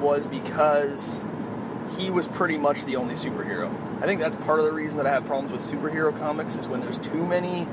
[0.00, 1.24] was because
[1.98, 3.74] he was pretty much the only superhero.
[4.02, 6.66] I think that's part of the reason that I have problems with superhero comics is
[6.68, 7.66] when there's too many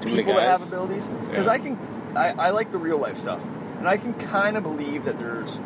[0.00, 1.08] Too many people that have abilities.
[1.28, 1.52] Because Yeah.
[1.52, 1.78] I can,
[2.14, 3.40] I, I like the real life stuff,
[3.78, 5.56] and I can kind of believe that there's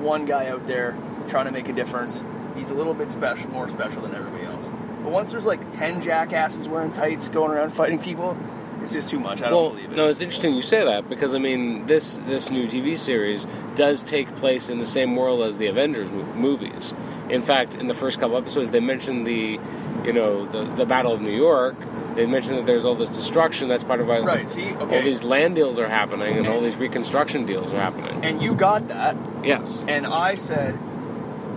[0.00, 0.96] one guy out there
[1.28, 2.22] trying to make a difference.
[2.56, 4.70] He's a little bit special, more special than everybody else.
[5.02, 8.36] But once there's like ten jackasses wearing tights going around fighting people,
[8.82, 9.42] it's just too much.
[9.42, 9.96] I don't well, believe it.
[9.96, 14.02] no, it's interesting you say that because I mean this this new TV series does
[14.02, 16.94] take place in the same world as the Avengers movies.
[17.30, 19.58] In fact, in the first couple episodes, they mentioned the,
[20.04, 21.76] you know, the the Battle of New York.
[22.14, 23.68] They mentioned that there's all this destruction.
[23.68, 24.74] That's part of why Right, see?
[24.74, 24.96] Okay.
[24.98, 28.22] all these land deals are happening and all these reconstruction deals are happening.
[28.22, 30.74] and you got that, Yes, and I said,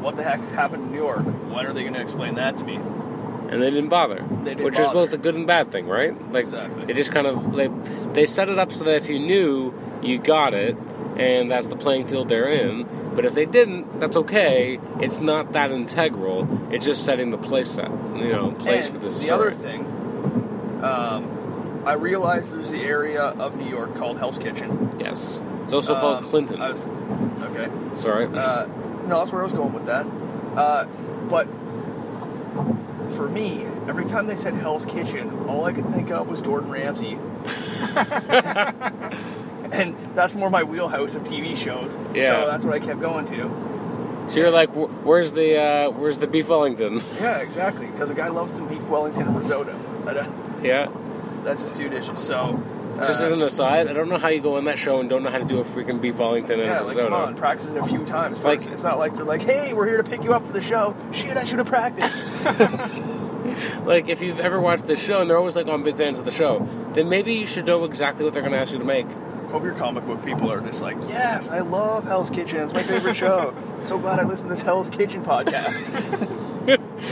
[0.02, 1.26] "What the heck happened in New York?
[1.26, 2.80] When are they going to explain that to me?"
[3.56, 6.14] And they didn't bother, They didn't which is both a good and bad thing, right?
[6.32, 6.86] Like Exactly.
[6.86, 7.68] they just kind of they
[8.14, 10.76] they set it up so that if you knew, you got it,
[11.18, 12.86] and that's the playing field they're in.
[13.16, 14.78] But if they didn't, that's okay.
[15.00, 16.48] It's not that integral.
[16.74, 19.32] It's just setting the place set, you know, place and for the the story.
[19.32, 19.86] other thing,
[20.84, 24.98] um, I realized there's the area of New York called Hell's Kitchen.
[25.00, 26.62] Yes, it's also called Um, Clinton.
[26.62, 26.86] I was,
[27.42, 27.70] okay.
[27.96, 28.26] Sorry.
[28.26, 28.66] Uh,
[29.08, 30.06] no, that's where I was going with that.
[30.58, 30.86] Uh,
[31.30, 31.48] but
[33.12, 36.72] for me, every time they said Hell's Kitchen, all I could think of was Gordon
[36.72, 37.14] Ramsay.
[39.72, 41.96] and that's more my wheelhouse of TV shows.
[42.14, 42.42] Yeah.
[42.42, 44.28] So that's what I kept going to.
[44.30, 47.02] so you're like, where's the uh, where's the beef Wellington?
[47.20, 47.88] Yeah, exactly.
[47.88, 49.78] Because a guy loves some beef Wellington and risotto.
[50.06, 50.90] That, uh, yeah.
[51.44, 52.20] That's his two dishes.
[52.20, 52.62] So.
[52.98, 55.10] Just uh, as an aside, I don't know how you go on that show and
[55.10, 57.36] don't know how to do a freaking beef Wellington and Yeah, a like come on,
[57.36, 60.04] practice it a few times Like- it's not like they're like, "Hey, we're here to
[60.10, 62.24] pick you up for the show." Shit, I should have practiced.
[63.86, 66.26] Like, if you've ever watched this show and they're always like on big fans of
[66.26, 68.84] the show, then maybe you should know exactly what they're going to ask you to
[68.84, 69.06] make.
[69.50, 72.60] Hope your comic book people are just like, "Yes, I love Hell's Kitchen.
[72.62, 76.42] It's my favorite show." so glad I listened to this Hell's Kitchen podcast.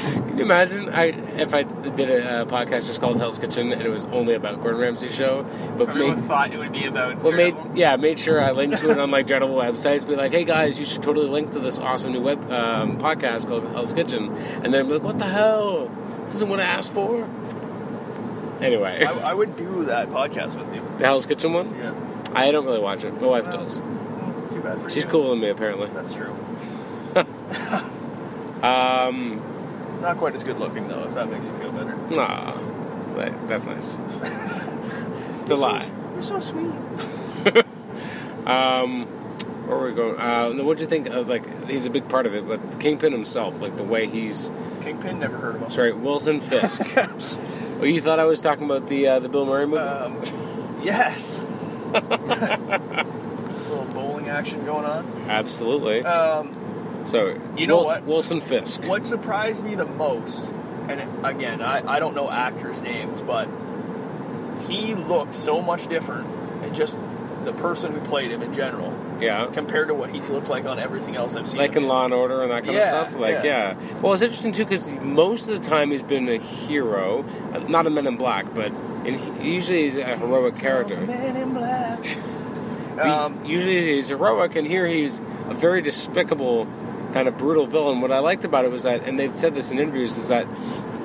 [0.03, 1.05] Can you imagine I,
[1.39, 4.61] if I did a uh, podcast just called Hell's Kitchen and it was only about
[4.61, 5.43] Gordon Ramsay's show,
[5.77, 7.21] but Everyone made, thought it would be about.
[7.21, 10.07] well, made yeah, made sure I linked to it on like Daredevil websites.
[10.07, 13.47] Be like, hey guys, you should totally link to this awesome new web um, podcast
[13.47, 15.87] called Hell's Kitchen, and then be like, what the hell?
[16.25, 17.27] This isn't what I asked for.
[18.61, 20.81] Anyway, I, I would do that podcast with you.
[20.97, 21.75] the Hell's Kitchen one.
[21.77, 21.93] Yeah.
[22.33, 23.13] I don't really watch it.
[23.21, 23.77] My wife does.
[23.77, 24.93] Too bad for you.
[24.93, 25.87] She's cooler than me, apparently.
[25.89, 26.35] That's true.
[28.63, 29.41] Um,
[30.03, 31.95] Not quite as good looking though, if that makes you feel better.
[32.11, 32.53] nah,
[33.15, 33.97] that- that's nice.
[34.21, 35.89] it's a You're so- lie.
[36.13, 36.71] You're so sweet.
[38.45, 39.05] Um,
[39.67, 40.19] where were we going?
[40.19, 41.69] Uh, what'd you think of like?
[41.69, 45.37] He's a big part of it, but Kingpin himself, like the way he's Kingpin, never
[45.37, 45.69] heard of him.
[45.69, 46.81] sorry, Wilson Fisk.
[46.97, 49.79] well, you thought I was talking about the uh, the Bill Murray movie?
[49.79, 50.21] Um,
[50.83, 51.45] yes.
[51.93, 55.07] little bowling action going on.
[55.29, 56.03] Absolutely.
[56.03, 56.53] Um,
[57.05, 58.03] so you know Wil- what?
[58.03, 58.83] Wilson Fisk.
[58.83, 60.51] what surprised me the most,
[60.87, 63.47] and again, I, I don't know actors' names, but
[64.67, 66.27] he looked so much different,
[66.63, 66.97] and just
[67.43, 69.47] the person who played him in general, Yeah.
[69.47, 71.57] compared to what he's looked like on everything else I've seen.
[71.59, 73.19] Like in Law and Order and that kind Yeah, of stuff.
[73.19, 73.75] Like, yeah.
[73.77, 73.97] yeah.
[74.01, 77.23] Well, it's interesting too because most of the time he's been a hero,
[77.67, 78.67] not a Men in Black, but
[79.05, 80.95] in, usually he's a heroic character.
[81.01, 82.17] Man in Black.
[82.93, 86.67] Um, usually he's heroic, and here he's a very despicable,
[87.13, 88.02] kind of brutal villain.
[88.02, 90.47] What I liked about it was that, and they've said this in interviews, is that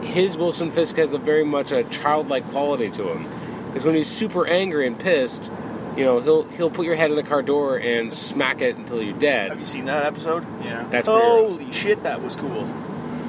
[0.02, 3.28] his Wilson Fisk has a very much a childlike quality to him.
[3.66, 5.52] Because when he's super angry and pissed,
[5.96, 9.02] you know, he'll he'll put your head in a car door and smack it until
[9.02, 9.50] you're dead.
[9.50, 10.46] have you seen that episode?
[10.64, 10.86] Yeah.
[10.90, 12.64] That's pretty, Holy shit, that was cool.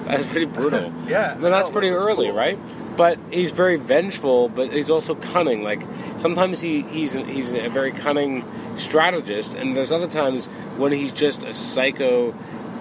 [0.05, 0.93] that's pretty brutal.
[1.07, 2.35] Yeah, I mean, that's no, pretty it early, cool.
[2.35, 2.59] right?
[2.95, 5.63] But he's very vengeful, but he's also cunning.
[5.63, 5.81] Like
[6.17, 10.45] sometimes he, he's he's a very cunning strategist, and there's other times
[10.77, 12.33] when he's just a psycho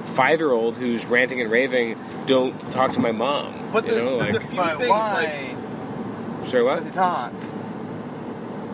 [0.08, 1.98] five year old who's ranting and raving.
[2.26, 3.70] Don't talk to my mom.
[3.72, 5.56] But you the, know, there's like a few But things why sorry,
[6.42, 6.92] does he what?
[6.94, 7.32] talk?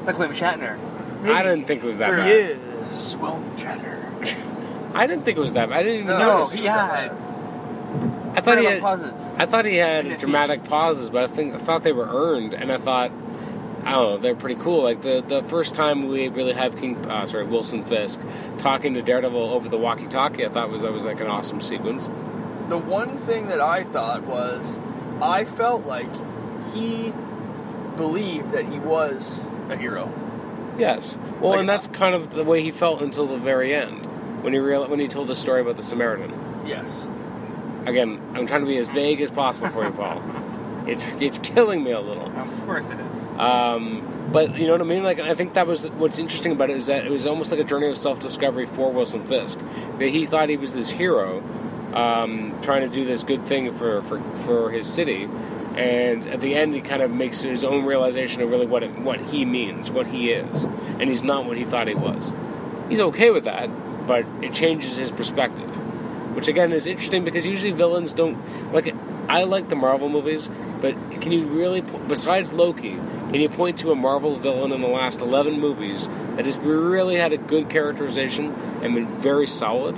[0.07, 1.23] Like William Shatner.
[1.23, 2.27] like I didn't think it was that there bad.
[2.29, 4.95] he is, William Shatner.
[4.95, 5.69] I didn't think it was that.
[5.71, 5.79] bad.
[5.79, 6.53] I didn't even No, No, notice.
[6.53, 7.11] he had.
[8.37, 8.81] I thought he had.
[8.81, 9.33] pauses.
[9.39, 12.09] I thought he had In his dramatic pauses, but I think I thought they were
[12.09, 13.11] earned, and I thought,
[13.85, 14.83] I don't know, they're pretty cool.
[14.83, 18.19] Like the the first time we really have King, uh, sorry, Wilson Fisk
[18.59, 22.07] talking to Daredevil over the walkie-talkie, I thought was that was like an awesome sequence.
[22.69, 24.79] The one thing that I thought was,
[25.21, 26.09] I felt like
[26.75, 27.13] he
[27.97, 30.11] believed that he was a hero.
[30.79, 34.07] Yes, well, Like- and that's kind of the way he felt until the very end
[34.43, 36.33] when he real when he told the story about the Samaritan.
[36.67, 37.07] Yes.
[37.87, 40.23] Again, I'm trying to be as vague as possible for you, Paul.
[40.87, 42.27] It's it's killing me a little.
[42.27, 43.17] Of course it is.
[43.39, 45.03] Um, but you know what I mean?
[45.03, 47.61] Like, I think that was what's interesting about it is that it was almost like
[47.61, 49.59] a journey of self-discovery for Wilson Fisk.
[49.99, 51.43] That he thought he was this hero,
[51.95, 55.29] um, trying to do this good thing for, for for his city,
[55.77, 58.99] and at the end, he kind of makes his own realization of really what it,
[58.99, 62.33] what he means, what he is, and he's not what he thought he was.
[62.89, 63.69] He's okay with that,
[64.07, 65.71] but it changes his perspective,
[66.37, 68.39] which again is interesting because usually villains don't
[68.73, 68.95] like.
[69.27, 70.51] I like the Marvel movies,
[70.85, 74.87] but can you really, besides Loki, can you point to a Marvel villain in the
[74.87, 79.97] last 11 movies that has really had a good characterization and been very solid?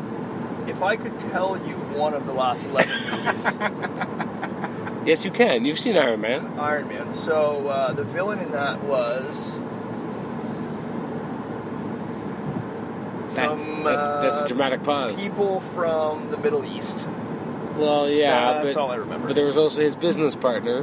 [0.68, 3.46] If I could tell you one of the last 11 movies,
[5.06, 5.64] Yes, you can.
[5.64, 6.56] You've seen Iron Man.
[6.56, 7.12] Iron Man.
[7.12, 9.58] So uh, the villain in that was
[13.22, 15.20] That- some that's, that's a uh, dramatic pause.
[15.20, 17.08] people from the Middle East.
[17.76, 19.26] Well, yeah, that's but, all I remember.
[19.28, 20.82] but there was also his business partner,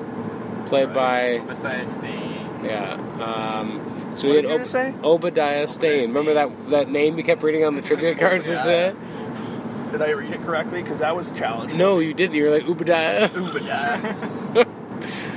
[0.67, 2.08] played by Besides the.
[2.63, 2.93] yeah.
[3.19, 3.79] Um,
[4.15, 4.93] so What we did had you say?
[5.03, 6.10] Obadiah Stane.
[6.10, 8.63] Remember that that name we kept reading on the trivia cards Yeah.
[8.63, 8.99] today?
[9.91, 10.82] Did I read it correctly?
[10.82, 11.73] Because that was a challenge.
[11.73, 12.36] No, you didn't.
[12.36, 13.25] You were like Obadiah.
[13.36, 13.99] Obadiah.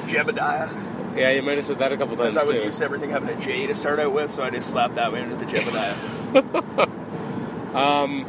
[0.07, 1.17] Jebediah.
[1.17, 2.67] yeah, you might have said that a couple times Because I was too.
[2.67, 5.11] used to everything having a J to start out with, so I just slapped that
[5.13, 6.89] one into the Jebediah.
[7.75, 8.25] Um,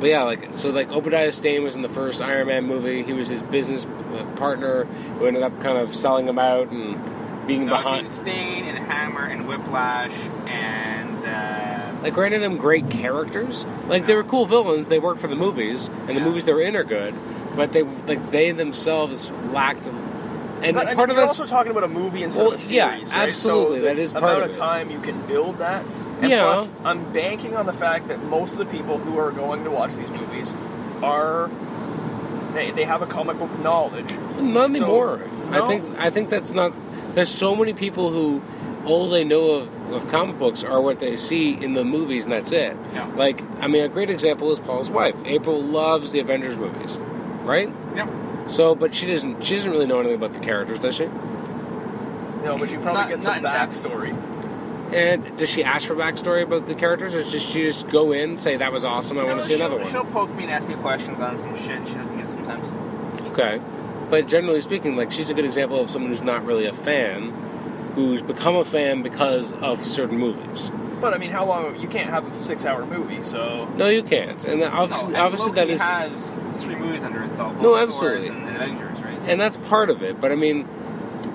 [0.00, 3.02] but yeah, like so, like Obadiah Stane was in the first Iron Man movie.
[3.02, 4.84] He was his business uh, partner
[5.18, 8.06] who ended up kind of selling him out and being No, behind.
[8.08, 10.12] Dean Stain and Hammer and Whiplash
[10.46, 11.24] and.
[11.24, 13.64] Uh, Like, granted them great characters.
[13.88, 14.88] Like they were cool villains.
[14.88, 17.14] They worked for the movies, and the movies they were in are good.
[17.56, 19.86] But they like they themselves lacked.
[20.62, 22.54] And But I part mean, of you're that's also talking about a movie instead Well,
[22.54, 23.28] of a series, yeah, right?
[23.28, 24.58] absolutely, So the that is part amount of of it.
[24.58, 25.84] time you can build that.
[26.20, 26.44] And Yeah.
[26.44, 29.70] plus, I'm banking on the fact that most of the people who are going to
[29.70, 30.52] watch these movies
[31.02, 31.50] are
[32.54, 34.14] they, they have a comic book knowledge.
[34.40, 35.20] Not So, anymore.
[35.50, 35.68] I no?
[35.68, 36.72] think I think that's not.
[37.14, 38.42] There's so many people who
[38.86, 42.32] all they know of, of comic books are what they see in the movies, and
[42.32, 42.76] that's it.
[42.94, 43.06] Yeah.
[43.16, 45.16] Like, I mean, a great example is Paul's wife.
[45.24, 46.96] April loves the Avengers movies,
[47.42, 47.68] right?
[47.96, 48.08] yep.
[48.48, 49.44] So, but she doesn't.
[49.44, 51.06] She doesn't really know anything about the characters, does she?
[52.44, 54.16] No, but she probably Not- get some not in backstory.
[54.92, 58.36] And does she ask for backstory about the characters, or does she just go in,
[58.36, 59.90] say that was awesome, I want to see another one?
[59.90, 62.66] She'll poke me and ask me questions on some shit she doesn't get sometimes.
[63.30, 63.60] Okay,
[64.10, 67.32] but generally speaking, like she's a good example of someone who's not really a fan.
[67.96, 70.70] who's become a fan because of certain movies.
[71.00, 71.80] But I mean, how long?
[71.80, 74.44] You can't have a six-hour movie, so No, you can't.
[74.44, 77.54] And that- No, obviously, and obviously that is has three movies under his belt.
[77.62, 78.28] No, absolutely.
[78.28, 79.18] And Avengers, right?
[79.26, 80.20] and that's part of it.
[80.20, 80.68] But I mean,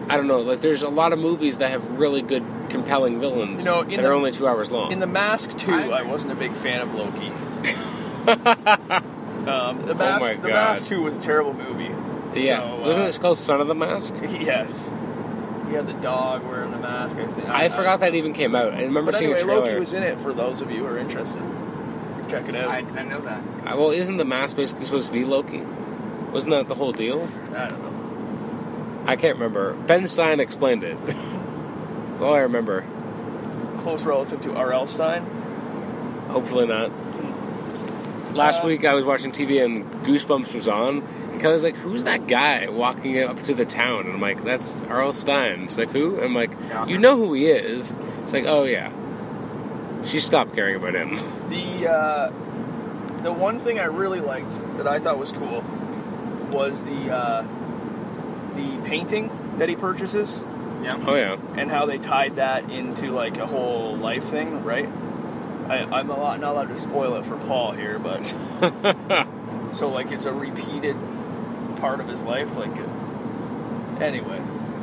[0.10, 0.40] I don't know.
[0.42, 3.90] Like, there's a lot of movies that have really good, compelling villains You know, in
[3.92, 4.92] that the- are only two hours long.
[4.92, 7.32] in the Mask too, I- I wasn't a big fan of Loki.
[9.48, 11.90] um, the Mask, my the Mask Two was a terrible movie.
[12.40, 14.14] yeah, So, wasn't uh, it called Son of the Mask?
[14.40, 14.92] Yes.
[15.68, 17.16] He had the dog wearing the mask.
[17.16, 17.48] I think.
[17.48, 18.74] I forgot that even came out.
[18.74, 19.66] I remember But seeing anyway, a trailer.
[19.68, 20.20] Loki was in it.
[20.20, 21.42] For those of you who are interested,
[22.28, 22.68] check it out.
[22.68, 23.40] I, I know that.
[23.66, 25.62] Uh, well, isn't the mask basically supposed to be Loki?
[26.34, 27.26] Wasn't that the whole deal?
[27.56, 27.91] I don't know.
[29.06, 29.74] I can't remember.
[29.74, 30.98] Ben Stein explained it.
[31.06, 32.86] That's all I remember.
[33.80, 34.88] Close relative to R.L.
[34.88, 35.24] Stine.
[36.30, 36.92] Hopefully not.
[38.36, 41.02] Last Uh, week I was watching TV and Goosebumps was on.
[41.34, 44.44] And I was like, "Who's that guy walking up to the town?" And I'm like,
[44.44, 45.12] "That's R.L.
[45.14, 46.52] Stine." She's like, "Who?" I'm like.
[46.88, 48.92] "You know who he is?" It's like, "Oh yeah."
[50.06, 51.18] She stopped caring about him.
[51.52, 52.30] The uh,
[53.24, 55.64] the one thing I really liked that I thought was cool
[56.50, 57.42] was the uh,
[58.56, 60.44] the painting that he purchases
[60.84, 61.02] Yeah.
[61.06, 61.38] Oh yeah.
[61.58, 64.90] and how they tied that into like a whole life thing, right?
[65.70, 68.26] I, I'm a lot, not allowed to spoil it for Paul here, but
[69.72, 70.98] so like it's a repeated
[71.78, 72.56] part of his life.
[72.58, 74.42] Like, uh, anyway,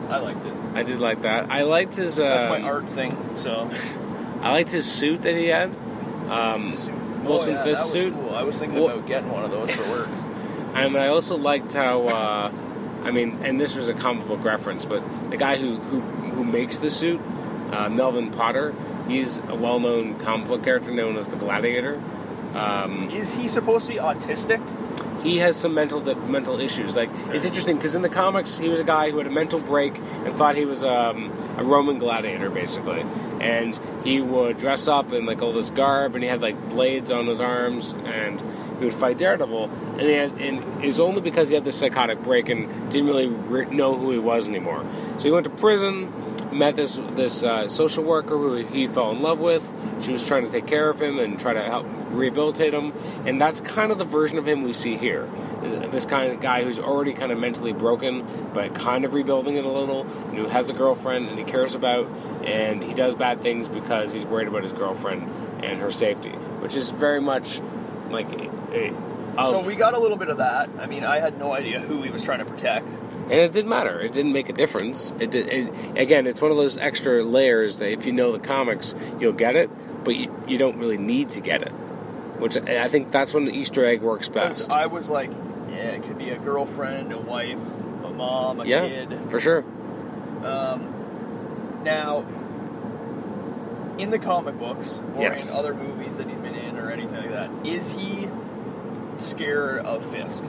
[0.09, 0.55] I liked it.
[0.75, 1.51] I did like that.
[1.51, 2.19] I liked his.
[2.19, 3.17] Uh, That's my art thing.
[3.37, 3.71] So
[4.41, 5.71] I liked his suit that he had.
[6.31, 6.63] Um,
[7.25, 8.15] Wilson oh, yeah, Fisk that was suit.
[8.15, 8.35] Cool.
[8.35, 10.09] I was thinking Wha- about getting one of those for work.
[10.75, 12.53] And I also liked how, uh,
[13.05, 16.45] I mean, and this was a comic book reference, but the guy who who, who
[16.45, 17.21] makes the suit,
[17.73, 18.75] uh, Melvin Potter,
[19.07, 22.01] he's a well-known comic book character known as the Gladiator.
[22.55, 24.61] Um, Is he supposed to be autistic?
[25.23, 26.97] he has some mental mental issues.
[26.97, 29.61] Like it's interesting because in the comics, he was a guy who had a mental
[29.61, 33.05] break and thought he was um, a Roman gladiator, basically.
[33.41, 37.11] And he would dress up in like all this garb, and he had like blades
[37.11, 38.43] on his arms, and
[38.79, 39.65] he would fight Daredevil.
[39.65, 43.67] And, had, and it's only because he had this psychotic break and didn't really re-
[43.67, 44.87] know who he was anymore.
[45.19, 46.13] So he went to prison,
[46.53, 49.73] met this this uh, social worker who he fell in love with.
[50.01, 52.93] She was trying to take care of him and try to help rehabilitate him,
[53.27, 55.29] and that's kind of the version of him we see here.
[55.61, 59.65] This kind of guy who's already kind of mentally broken, but kind of rebuilding it
[59.65, 62.07] a little, and who has a girlfriend and he cares about,
[62.45, 65.29] and he does bad things because he's worried about his girlfriend
[65.63, 67.61] and her safety, which is very much
[68.11, 68.31] like.
[68.33, 68.93] A,
[69.37, 70.69] of- So we got a little bit of that.
[70.81, 72.93] I mean, I had no idea who he was trying to protect.
[72.93, 74.01] and it didn't matter.
[74.01, 75.13] It didn't make a difference.
[75.21, 75.49] It did.
[75.49, 79.33] It, again, it's one of those extra layers that if you know the comics, you'll
[79.35, 79.71] get it,
[80.05, 81.71] but you, you don't really need to get it.
[82.41, 84.71] Which I I think that's when the Easter egg works best.
[84.73, 85.31] I was like,
[85.71, 87.61] yeah, it could be a girlfriend, a wife,
[88.05, 89.31] a mom, a yeah, kid.
[89.31, 89.65] for sure.
[90.45, 92.27] Um, now,
[93.99, 95.51] in the comic books or Yes.
[95.51, 98.29] in other movies that he's been in or anything like that, is he
[99.17, 100.45] scared of Fisk,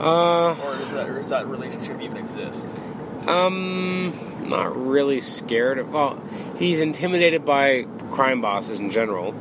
[0.00, 2.66] Uh, or does that, or does that relationship even exist?
[3.28, 4.12] um,
[4.48, 5.78] not really scared.
[5.78, 6.18] Of, well,
[6.58, 9.34] he's intimidated by crime bosses in general.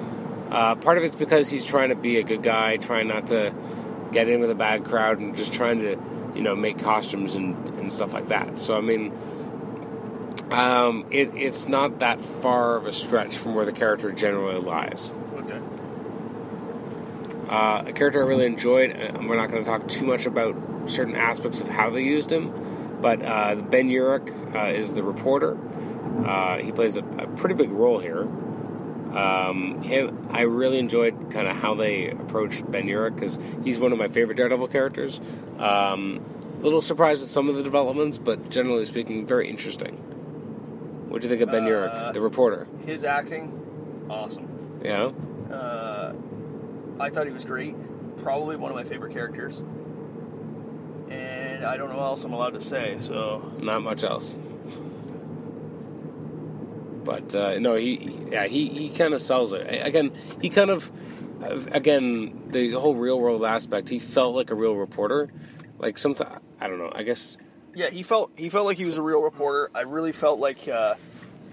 [0.52, 3.54] Uh, part of it's because he's trying to be a good guy, trying not to
[4.12, 5.98] get in with a bad crowd, and just trying to,
[6.36, 8.60] you know, make costumes and, and stuff like that.
[8.60, 9.12] So I mean,
[10.54, 15.12] um, it, it's not that far of a stretch from where the character generally lies.
[15.34, 15.60] Okay.
[17.50, 20.56] Uh, a character I really enjoyed, and we're not going to talk too much about
[20.86, 25.58] certain aspects of how they used him, but uh, Ben Urich uh, is the reporter.
[26.24, 28.22] Uh, he plays a, a pretty big role here.
[28.22, 33.92] Um, him, I really enjoyed kind of how they approached Ben Urich because he's one
[33.92, 35.20] of my favorite Daredevil characters.
[35.58, 36.24] Um,
[36.60, 40.13] a little surprised at some of the developments, but generally speaking, very interesting.
[41.14, 42.66] What do you think of Ben Uh, the reporter?
[42.88, 43.52] His acting,
[44.10, 44.80] awesome.
[44.84, 45.12] Yeah,
[45.52, 46.12] Uh,
[47.00, 47.76] I thought he was great.
[48.24, 49.64] Probably one of my favorite characters.
[51.12, 54.40] And I don't know what else I'm allowed to say, so not much else.
[57.04, 60.14] But uh, no, he he- yeah he, he kind of sells it again.
[60.42, 60.92] He kind of
[61.44, 63.88] uh, again the whole real world aspect.
[63.90, 65.30] He felt like a real reporter.
[65.78, 66.92] Like sometimes I don't know.
[66.96, 67.38] I guess
[67.76, 69.70] yeah, he felt he felt like he was a real reporter.
[69.74, 70.96] I really felt like uh,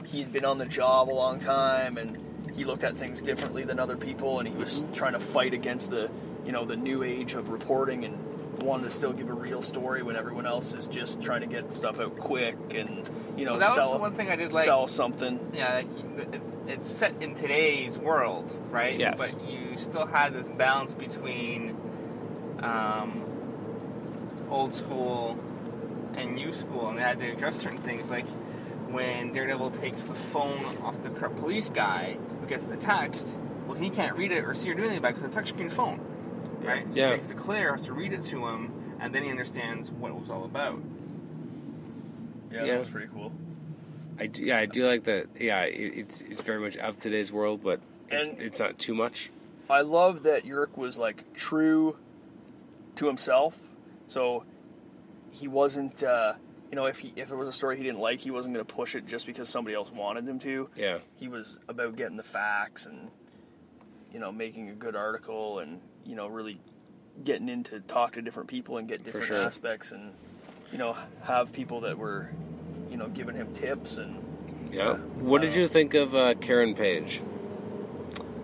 [0.06, 2.18] he'd been on the job a long time, and
[2.54, 5.90] he looked at things differently than other people, and he was trying to fight against
[5.90, 6.10] the
[6.44, 8.16] you know the new age of reporting and
[8.62, 11.72] wanted to still give a real story when everyone else is just trying to get
[11.72, 14.52] stuff out quick and you know Well, that was sell the one thing I did
[14.52, 14.64] like.
[14.64, 15.52] sell something.
[15.54, 15.86] Yeah, like,
[16.34, 18.98] it's it's set in today's world, right?
[18.98, 19.14] Yes.
[19.16, 21.76] But you still had this balance between
[22.62, 23.22] um,
[24.50, 25.38] old school
[26.16, 28.10] and new school, and they had to address certain things.
[28.10, 28.26] Like
[28.88, 33.36] when Daredevil takes the phone off the corrupt police guy who gets the text.
[33.66, 35.54] Well, he can't read it or see or do anything about it because it's a
[35.54, 36.00] touchscreen phone,
[36.62, 36.84] right?
[36.88, 37.10] So Yeah.
[37.10, 40.10] He takes to Claire, has to read it to him, and then he understands what
[40.10, 40.80] it was all about.
[42.50, 42.72] Yeah, Yeah.
[42.72, 43.32] that was pretty cool.
[44.18, 45.28] I do, yeah, I do like that.
[45.38, 47.80] Yeah, it, it's it's very much of today's world, but
[48.10, 49.30] it, And- it's not too much.
[49.70, 51.96] I love that Urich was like true
[52.96, 53.56] to himself.
[54.08, 54.42] So
[55.30, 56.34] he wasn't, uh,
[56.70, 58.64] you know, if he if it was a story he didn't like, he wasn't going
[58.64, 60.68] to push it just because somebody else wanted him to.
[60.76, 63.10] Yeah, He was about getting the facts and
[64.12, 66.60] you know making a good article and you know really
[67.24, 69.36] getting into talk to different people and get different sure.
[69.36, 70.12] aspects and
[70.72, 72.30] you know have people that were
[72.90, 74.22] you know giving him tips and
[74.72, 74.94] yeah.
[74.94, 77.22] What did you think of uh, Karen Page?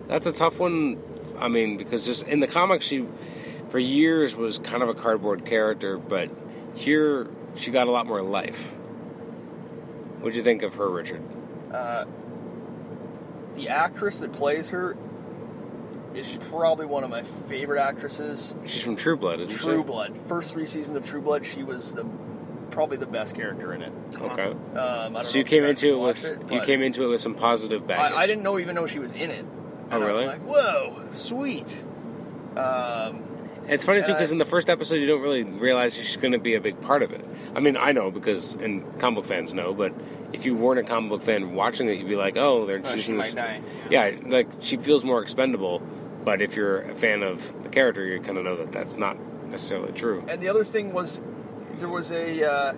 [0.07, 1.01] That's a tough one.
[1.39, 3.05] I mean, because just in the comics, she
[3.69, 6.29] for years was kind of a cardboard character, but
[6.77, 8.73] here she got a lot more life.
[10.19, 11.21] What'd you think of her, Richard?
[11.73, 12.05] uh,
[13.55, 14.95] the actress that plays her
[16.13, 18.55] is probably one of my favorite actresses.
[18.65, 19.83] She's from True Blood, isn't True she?
[19.83, 22.05] Blood, first three seasons of True Blood, she was the
[22.71, 23.91] probably the best character in it.
[24.19, 24.51] Okay.
[24.51, 27.21] Um, I don't So you came into it with it, you came into it with
[27.21, 28.15] some positive baggage.
[28.15, 29.45] I, I didn't know even know she was in it.
[29.89, 30.25] Oh, And I was really?
[30.27, 31.79] like, whoa, sweet.
[32.55, 33.23] Um,
[33.67, 36.17] It's funny too And I- because in the first episode you don't really realize she's
[36.17, 37.23] going to be a big part of it.
[37.55, 39.93] I mean, I know because and comic book fans know, but
[40.33, 42.89] if you weren't a comic book fan watching it, you'd be like, "Oh, they're Oh,
[42.95, 43.61] she this." might die.
[43.89, 45.81] Yeah, like she feels more expendable.
[46.25, 49.17] But if you're a fan of the character, you kind of know that that's not
[49.49, 50.25] necessarily true.
[50.27, 51.21] and the other thing was,
[51.79, 52.73] there was a, uh,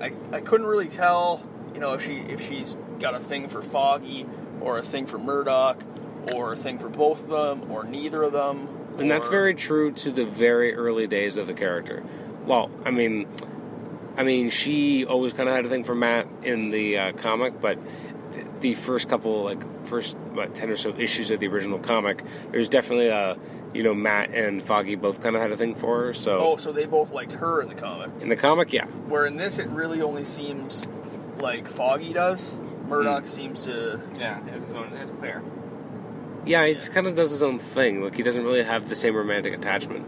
[0.00, 3.60] I, I couldn't really tell, you know, if she if she's got a thing for
[3.60, 4.24] Foggy
[4.62, 5.82] or a thing for Murdock
[6.34, 7.28] or a thing for both of
[7.60, 8.68] them or neither of them.
[8.98, 12.02] And that's very true to the very early days of the character.
[12.46, 13.26] Well, I mean,
[14.16, 17.60] I mean, she always kind of had a thing for Matt in the uh, comic,
[17.60, 17.78] but
[18.60, 22.68] the first couple, like first what, ten or so issues of the original comic, there's
[22.68, 23.38] definitely a,
[23.74, 26.12] you know, Matt and Foggy both kind of had a thing for her.
[26.14, 28.10] So Oh, so they both liked her in the comic.
[28.20, 30.86] in the comic, yeah, Where in this, it really only seems
[31.40, 32.54] like Foggy does.
[32.88, 34.00] Murdock seems to.
[34.18, 34.92] Yeah, has his own.
[34.92, 35.42] It's Claire.
[36.46, 38.02] Yeah, he just kind of does his own thing.
[38.02, 40.06] Like he doesn't really have the same romantic attachment.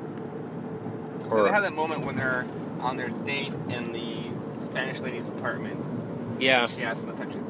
[1.30, 2.46] Or they have that moment when they're
[2.80, 5.78] on their date in the Spanish lady's apartment.
[6.40, 7.40] yeah, She asks him to touch her,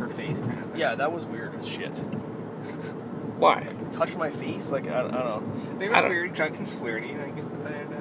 [0.00, 0.80] her face, kind of thing.
[0.80, 1.90] Yeah, that was weird as shit.
[3.38, 3.66] why?
[3.92, 4.70] Touch my face?
[4.70, 5.78] Like, I, I don't know.
[5.78, 7.14] They were don't- weird, drunk, and flirty.
[7.16, 7.96] I just decided to.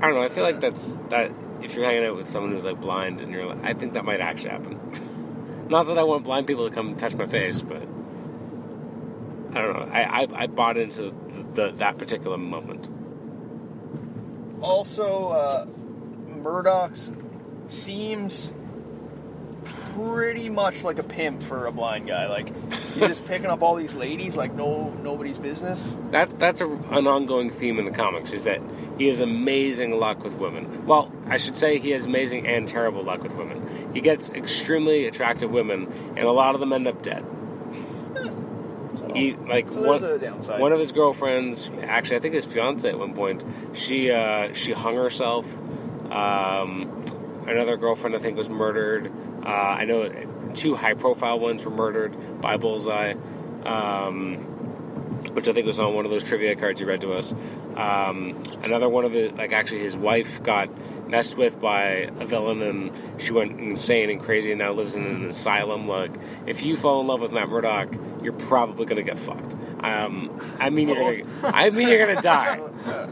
[0.00, 0.22] I don't know.
[0.22, 1.32] I feel like that's that.
[1.62, 4.04] If you're hanging out with someone who's like blind, and you're, like, I think that
[4.04, 5.66] might actually happen.
[5.68, 7.82] Not that I want blind people to come touch my face, but
[9.56, 9.92] I don't know.
[9.92, 11.14] I I, I bought into
[11.54, 12.88] the, that particular moment.
[14.60, 15.66] Also, uh,
[16.42, 17.12] Murdock's
[17.68, 18.52] seems
[19.94, 22.26] pretty much like a pimp for a blind guy.
[22.26, 22.52] Like,
[22.94, 25.96] he's just picking up all these ladies like no nobody's business.
[26.10, 28.60] That that's a, an ongoing theme in the comics is that
[28.98, 30.86] he has amazing luck with women.
[30.86, 33.90] Well, I should say he has amazing and terrible luck with women.
[33.94, 37.24] He gets extremely attractive women, and a lot of them end up dead.
[39.16, 40.60] He like so one, there's a downside.
[40.60, 44.72] one of his girlfriends, actually, I think his fiance at one point, she uh, she
[44.72, 45.46] hung herself.
[46.10, 47.04] Um,
[47.46, 49.12] another girlfriend, I think, was murdered.
[49.44, 50.08] Uh, I know
[50.54, 53.14] two high profile ones were murdered by Bullseye,
[53.64, 54.55] um,
[55.30, 57.34] which I think was on one of those trivia cards you read to us.
[57.76, 60.68] Um, another one of it, like actually, his wife got
[61.08, 65.04] messed with by a villain and she went insane and crazy and now lives in
[65.04, 65.86] an asylum.
[65.86, 66.12] Like,
[66.46, 69.54] if you fall in love with Matt Murdock, you're probably gonna get fucked.
[69.80, 71.24] Um, I mean, you're gonna.
[71.44, 72.60] I mean, you're gonna die.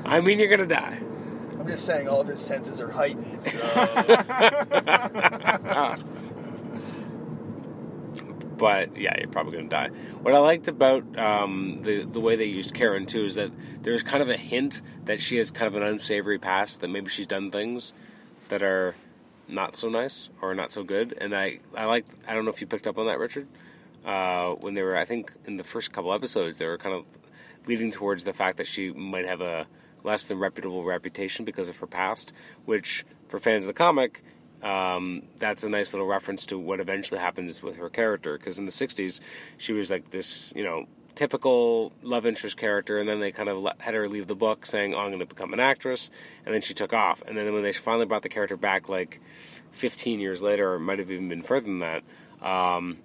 [0.04, 1.00] I mean, you're gonna die.
[1.58, 3.42] I'm just saying all of his senses are heightened.
[3.42, 3.58] So
[8.56, 9.88] but yeah, you're probably going to die.
[10.22, 13.50] What I liked about um, the the way they used Karen too is that
[13.82, 17.08] there's kind of a hint that she has kind of an unsavory past that maybe
[17.08, 17.92] she's done things
[18.48, 18.94] that are
[19.48, 21.16] not so nice or not so good.
[21.20, 23.48] And I I like I don't know if you picked up on that, Richard.
[24.04, 27.06] Uh, when they were, I think, in the first couple episodes, they were kind of
[27.66, 29.66] leading towards the fact that she might have a
[30.02, 32.34] less than reputable reputation because of her past,
[32.66, 34.22] which for fans of the comic
[34.64, 38.38] um, that's a nice little reference to what eventually happens with her character.
[38.38, 39.20] Because in the '60s,
[39.56, 43.58] she was like this, you know, typical love interest character, and then they kind of
[43.58, 46.10] let, had her leave the book, saying, "Oh, I'm going to become an actress,"
[46.44, 47.22] and then she took off.
[47.26, 49.20] And then when they finally brought the character back, like
[49.72, 52.02] 15 years later, or might have even been further than that.
[52.40, 52.98] Um,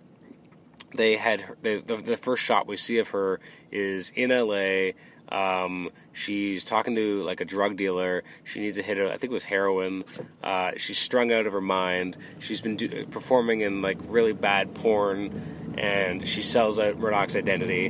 [0.95, 3.39] they had her, the, the the first shot we see of her
[3.71, 4.95] is in L.A.
[5.29, 8.23] Um, she's talking to like a drug dealer.
[8.43, 10.03] She needs a hit I think it was heroin.
[10.43, 12.17] Uh, she's strung out of her mind.
[12.39, 17.87] She's been do- performing in like really bad porn, and she sells out Murdock's identity,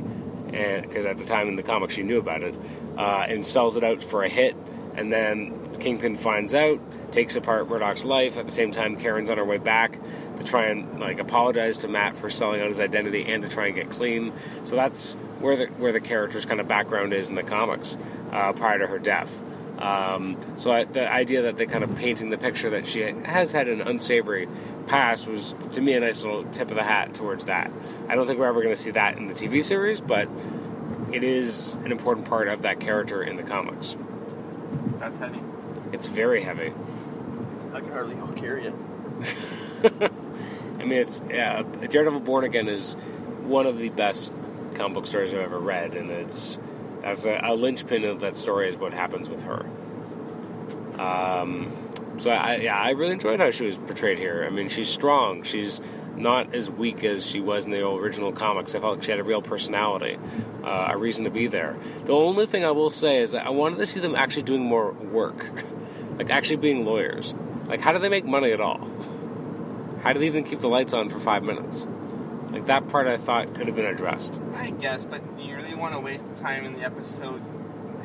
[0.52, 2.54] and because at the time in the comic she knew about it,
[2.96, 4.56] uh, and sells it out for a hit,
[4.94, 6.80] and then Kingpin finds out,
[7.12, 8.36] takes apart Murdock's life.
[8.36, 9.98] At the same time, Karen's on her way back
[10.38, 13.66] to try and like apologize to Matt for selling out his identity and to try
[13.66, 14.32] and get clean.
[14.64, 17.96] So that's where the where the character's kind of background is in the comics
[18.32, 19.42] uh, prior to her death.
[19.78, 23.52] Um, so I, the idea that they kind of painting the picture that she has
[23.52, 24.46] had an unsavory
[24.86, 27.72] past was to me a nice little tip of the hat towards that.
[28.06, 30.28] I don't think we're ever going to see that in the TV series, but
[31.12, 33.96] it is an important part of that character in the comics.
[34.98, 35.40] That's heavy.
[35.92, 36.74] It's very heavy.
[37.72, 38.74] I can hardly carry it.
[40.78, 42.94] I mean, it's yeah, Daredevil Born Again is
[43.42, 44.32] one of the best
[44.74, 46.58] comic book stories I've ever read, and it's
[47.02, 49.66] that's a, a linchpin of that story is what happens with her.
[51.00, 51.72] Um,
[52.18, 54.44] so I yeah, I really enjoyed how she was portrayed here.
[54.46, 55.42] I mean, she's strong.
[55.42, 55.80] She's
[56.16, 58.74] not as weak as she was in the original comics.
[58.74, 60.18] I felt like she had a real personality,
[60.62, 61.76] uh, a reason to be there.
[62.04, 64.92] The only thing I will say is I wanted to see them actually doing more
[64.92, 65.64] work,
[66.18, 67.34] like actually being lawyers.
[67.70, 68.90] Like, how do they make money at all?
[70.02, 71.86] How do they even keep the lights on for five minutes?
[72.50, 74.40] Like that part, I thought could have been addressed.
[74.54, 77.52] I guess, but do you really want to waste the time in the episodes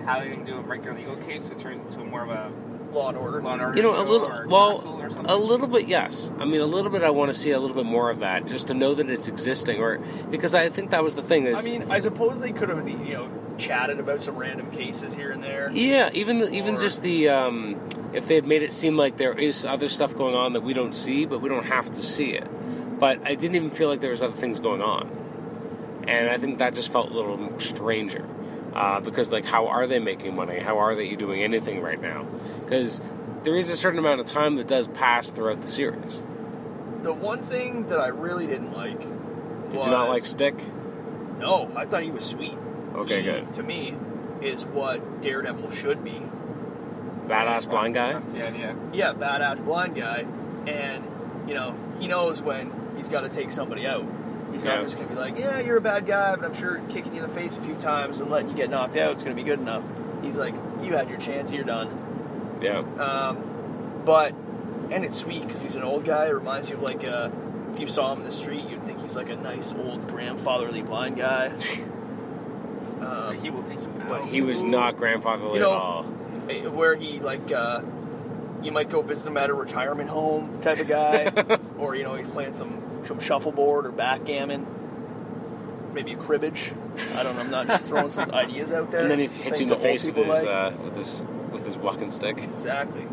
[0.06, 2.52] having to do a regular legal case to turn into more of a
[2.94, 3.42] Law and Order.
[3.42, 4.28] law and order You know, a little.
[4.28, 6.32] or Well, or a little bit, yes.
[6.40, 7.04] I mean, a little bit.
[7.04, 9.28] I want to see a little bit more of that, just to know that it's
[9.28, 9.98] existing, or
[10.30, 11.46] because I think that was the thing.
[11.46, 13.28] Is I mean, I suppose they could have, you know,
[13.58, 15.70] chatted about some random cases here and there.
[15.72, 17.80] Yeah, even even Or- just the um,
[18.14, 20.74] if they had made it seem like there is other stuff going on that we
[20.74, 22.48] don't see, but we don't have to see it.
[23.00, 25.10] But I didn't even feel like there was other things going on,
[26.08, 28.26] and I think that just felt a little stranger.
[28.74, 30.60] Uh, because like, how are they making money?
[30.60, 32.24] How are they doing anything right now?
[32.64, 33.02] Because
[33.44, 36.22] there is a certain amount of time that does pass throughout the series.
[37.02, 39.00] The one thing that I really didn't like.
[39.00, 40.56] Did you not like Stick?
[41.40, 42.58] No, I thought he was sweet.
[43.00, 43.54] Okay, He, good.
[43.54, 43.96] To me,
[44.42, 46.22] is what Daredevil should be.
[47.28, 48.14] Badass blind guy.
[48.14, 48.76] That's the idea.
[48.94, 50.26] Yeah, badass blind guy,
[50.68, 51.04] and
[51.48, 54.06] you know he knows when he's got to take somebody out.
[54.52, 54.76] He's Yeah.
[54.76, 57.24] not just gonna be like, yeah, you're a bad guy, but I'm sure kicking you
[57.24, 59.44] in the face a few times and letting you get knocked out is gonna be
[59.44, 59.84] good enough.
[60.22, 61.90] He's like, you had your chance, you're done.
[62.62, 62.80] Yeah.
[63.00, 64.34] Um, but
[64.92, 66.28] and it's sweet because he's an old guy.
[66.28, 67.32] It reminds you of like uh,
[67.74, 70.84] if you saw him in the street, you'd think he's like a nice old grandfatherly
[70.84, 71.52] blind guy.
[73.00, 74.10] But Um, he will take you out.
[74.10, 76.06] but He was not grandfatherly You know- at all.
[76.50, 77.82] eh, where he like uh,
[78.62, 81.32] you might go visit him at a retirement home type of guy,
[81.80, 84.66] or you know he's playing some some shuffleboard or backgammon,
[85.94, 86.72] maybe a cribbage.
[87.16, 87.42] I don't know.
[87.42, 89.02] I'm not just throwing some ideas out there.
[89.02, 90.48] And then he hits you in the face with his like.
[90.48, 92.38] uh, with his with his walking stick.
[92.44, 93.06] exactly.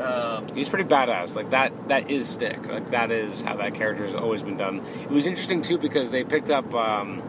[0.00, 1.34] Um, He's pretty badass.
[1.34, 1.72] Like that.
[1.88, 2.64] That is stick.
[2.68, 4.82] Like that is how that character has always been done.
[5.02, 7.20] It was interesting too because they picked up um,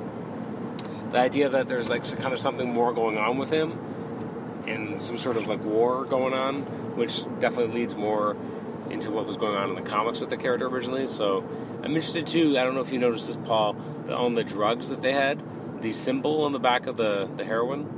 [1.11, 3.77] the idea that there's like kind of something more going on with him,
[4.67, 6.61] and some sort of like war going on,
[6.95, 8.35] which definitely leads more
[8.89, 11.07] into what was going on in the comics with the character originally.
[11.07, 11.43] So
[11.83, 12.57] I'm interested too.
[12.57, 13.73] I don't know if you noticed this, Paul,
[14.05, 15.41] the, on the drugs that they had,
[15.81, 17.95] the symbol on the back of the the heroin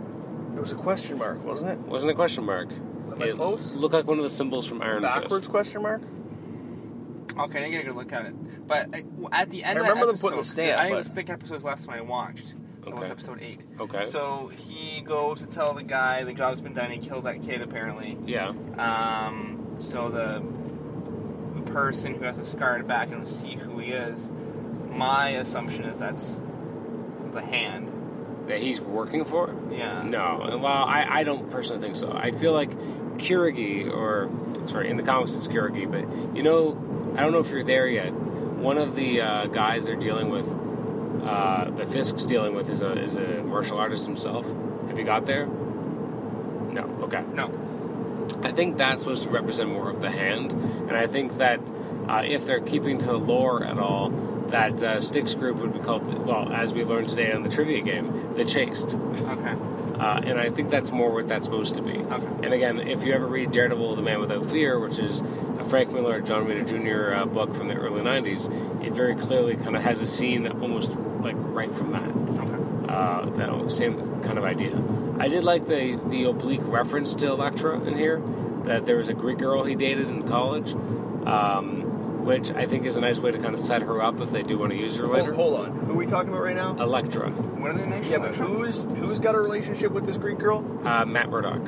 [0.55, 1.80] it was a question mark, wasn't it?
[1.80, 2.70] wasn't a question mark.
[3.20, 3.74] I it close?
[3.74, 5.49] looked like one of the symbols from Iron Backwards Fist.
[5.49, 6.01] question mark.
[7.38, 8.68] Okay, I get a good look at it.
[8.68, 8.89] But
[9.32, 11.03] at the end, I of that remember them episode, putting the stamp, I think but-
[11.03, 12.53] the stick episode was the last time I watched.
[12.86, 13.11] It was Okay.
[13.11, 13.61] episode eight.
[13.79, 14.05] Okay.
[14.05, 16.89] So he goes to tell the guy the job's been done.
[16.91, 18.17] He killed that kid apparently.
[18.25, 18.53] Yeah.
[18.77, 20.41] Um, so the
[21.59, 24.29] the person who has a scar to back and see who he is.
[24.89, 26.41] My assumption is that's
[27.32, 27.91] the hand.
[28.47, 29.55] That he's working for?
[29.71, 30.01] Yeah.
[30.03, 30.59] No.
[30.61, 32.11] Well, I, I don't personally think so.
[32.11, 32.71] I feel like
[33.17, 34.29] Kirigi, or
[34.67, 37.88] sorry, in the comics it's Kirigi, but you know, I don't know if you're there
[37.88, 38.11] yet.
[38.11, 40.47] One of the uh, guys they're dealing with,
[41.24, 44.45] uh, the Fisk's dealing with, is a is a martial artist himself.
[44.88, 45.45] Have you got there?
[45.45, 46.84] No.
[47.03, 47.24] Okay.
[47.34, 47.51] No.
[48.43, 51.59] I think that's supposed to represent more of the hand, and I think that
[52.07, 54.09] uh, if they're keeping to lore at all,
[54.49, 57.82] that uh, Stick's group would be called, well, as we learned today on the trivia
[57.82, 58.95] game, the Chaste.
[58.95, 59.55] Okay.
[59.99, 61.97] Uh, and I think that's more what that's supposed to be.
[61.97, 62.28] Okay.
[62.43, 65.22] And again, if you ever read Daredevil, The Man Without Fear, which is
[65.62, 67.16] a Frank Miller, John Romita Jr.
[67.16, 70.53] Uh, book from the early 90s, it very clearly kind of has a scene that
[70.59, 70.91] almost
[71.22, 72.09] like right from that.
[72.43, 72.93] Okay.
[72.93, 74.76] Uh, no, same kind of idea.
[75.20, 78.22] I did like the, the oblique reference to Elektra in here,
[78.66, 80.74] that there was a Greek girl he dated in college.
[81.26, 81.88] Um,
[82.26, 84.43] which I think is a nice way to kind of set her up if they
[84.43, 85.34] do want to use her later.
[85.34, 85.72] hold on.
[85.72, 86.76] Who are we talking about right now?
[86.78, 88.12] Elektra, What are they mentioning?
[88.12, 90.64] yeah, but who's who's got a relationship with this Greek girl?
[90.88, 91.62] uh, Matt Murdock.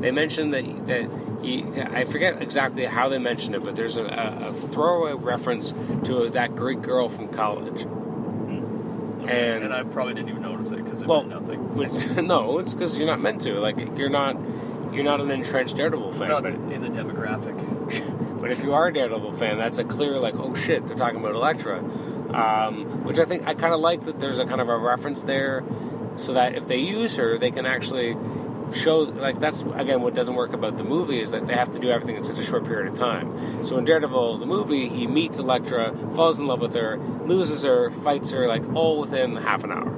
[0.00, 1.10] They mentioned that that
[1.42, 1.64] he.
[1.80, 5.72] I forget exactly how they mentioned it, but there's a, a, a throwaway reference
[6.04, 7.82] to that Greek girl from college.
[7.82, 11.74] And, and I probably didn't even notice it because it well, meant nothing.
[11.74, 13.60] which, no, it's because you're not meant to.
[13.60, 14.36] Like you're not,
[14.92, 16.28] you're not an entrenched Daredevil fan.
[16.28, 18.16] Not but in the demographic.
[18.40, 21.20] But if you are a Daredevil fan, that's a clear like, oh shit, they're talking
[21.20, 21.78] about Elektra,
[22.34, 24.18] um, which I think I kind of like that.
[24.18, 25.62] There's a kind of a reference there,
[26.16, 28.16] so that if they use her, they can actually
[28.72, 31.78] show like that's again what doesn't work about the movie is that they have to
[31.78, 33.62] do everything in such a short period of time.
[33.62, 37.90] So in Daredevil, the movie, he meets Elektra, falls in love with her, loses her,
[37.90, 39.96] fights her like all within half an hour.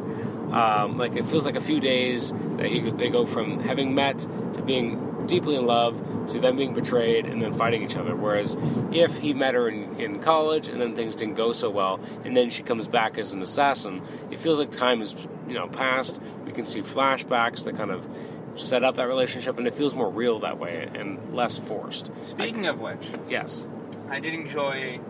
[0.52, 4.18] Um, like it feels like a few days that he, they go from having met
[4.18, 8.14] to being deeply in love to them being betrayed and then fighting each other.
[8.14, 8.56] Whereas
[8.92, 12.36] if he met her in, in college and then things didn't go so well, and
[12.36, 15.14] then she comes back as an assassin, it feels like time has
[15.46, 16.20] you know passed.
[16.44, 18.06] We can see flashbacks that kind of
[18.55, 22.11] set up that relationship, and it feels more real that way and less forced.
[22.24, 23.66] Speaking of which, Yes.
[24.11, 25.00] I did enjoy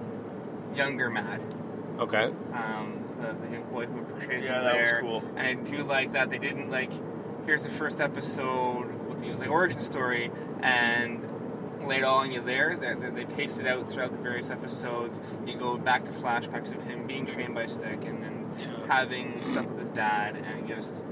[0.74, 1.40] younger Matt,
[1.98, 2.30] Okay.
[2.54, 5.22] um, the, the boy who portrays Yeah, him that was cool.
[5.36, 6.90] And I do like that they didn't like.
[7.46, 10.30] Here's the first episode with the, the origin story,
[10.62, 11.28] and
[11.84, 12.76] lay it all on you there.
[12.76, 15.20] They, they, they pace it out throughout the various episodes.
[15.44, 18.86] You go back to flashbacks of him being trained by Stick, and then Yeah.
[18.86, 21.02] having stuff with his dad, and just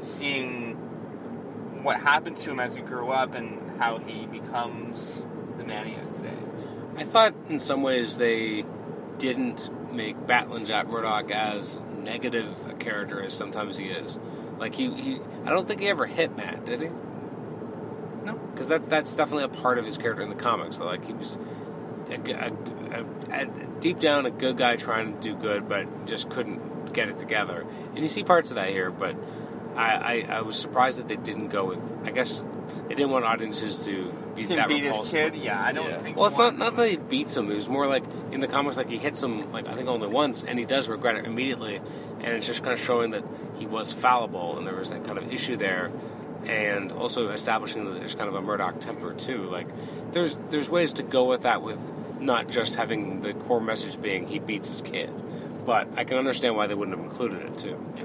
[0.00, 0.67] seeing
[1.82, 5.22] what happened to him as he grew up and how he becomes
[5.56, 6.36] the man he is today.
[6.96, 8.64] I thought in some ways they
[9.18, 14.18] didn't make Battlin' Jack Murdock as negative a character as sometimes he is.
[14.58, 16.88] Like he, he I don't think he ever hit Matt, did he?
[18.24, 18.34] No.
[18.52, 20.78] Because that that's definitely a part of his character in the comics.
[20.80, 21.38] Like he was
[22.10, 22.52] a, g- a-
[22.90, 23.04] a-
[23.42, 27.18] a- deep down a good guy trying to do good, but just couldn't get it
[27.18, 27.64] together.
[27.94, 29.14] And you see parts of that here, but
[29.78, 31.78] I, I, I was surprised that they didn't go with.
[32.04, 32.42] I guess
[32.88, 35.34] they didn't want audiences to be See him that beat his kid?
[35.36, 35.98] Yeah, I don't Yeah.
[35.98, 36.16] think.
[36.16, 37.50] Well, it's not not that he beats him.
[37.50, 40.08] It was more like in the comics, like he hits him, like I think only
[40.08, 41.76] once, and he does regret it immediately,
[42.20, 43.24] and it's just kind of showing that
[43.58, 45.90] he was fallible, and there was that kind of issue there,
[46.46, 49.44] and also establishing that there's kind of a Murdock temper too.
[49.44, 49.68] Like
[50.12, 51.78] there's there's ways to go with that with
[52.20, 55.10] not just having the core message being he beats his kid,
[55.64, 57.78] but I can understand why they wouldn't have included it too.
[57.96, 58.04] Yeah,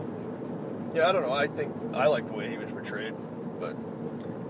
[0.95, 1.33] I don't know.
[1.33, 3.13] I think I like the way he was portrayed,
[3.59, 3.75] but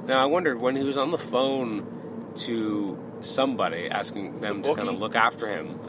[0.08, 4.90] Now I wondered when he was on the phone to somebody asking them to kind
[4.90, 5.80] of look after him.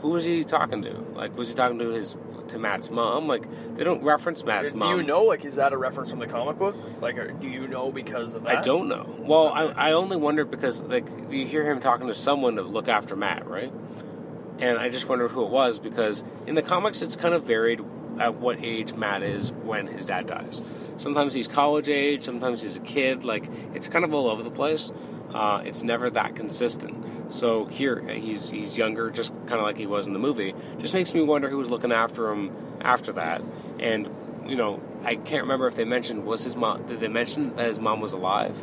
[0.00, 0.92] Who was he talking to?
[1.14, 2.16] Like, was he talking to his
[2.48, 3.26] to Matt's mom?
[3.26, 4.92] Like, they don't reference Matt's do mom.
[4.92, 5.24] Do you know?
[5.24, 6.76] Like, is that a reference from the comic book?
[7.00, 8.58] Like, or do you know because of that?
[8.58, 9.16] I don't know.
[9.18, 12.88] Well, I, I only wondered because like you hear him talking to someone to look
[12.88, 13.72] after Matt, right?
[14.60, 17.80] And I just wondered who it was because in the comics it's kind of varied
[18.18, 20.62] at what age Matt is when his dad dies.
[20.96, 23.24] Sometimes he's college age, sometimes he's a kid.
[23.24, 24.92] Like it's kind of all over the place.
[25.32, 27.32] Uh, it's never that consistent.
[27.32, 30.54] So here he's he's younger, just kind of like he was in the movie.
[30.78, 32.50] Just makes me wonder who was looking after him
[32.80, 33.42] after that.
[33.78, 34.08] And
[34.46, 36.86] you know, I can't remember if they mentioned was his mom.
[36.86, 38.56] Did they mention that his mom was alive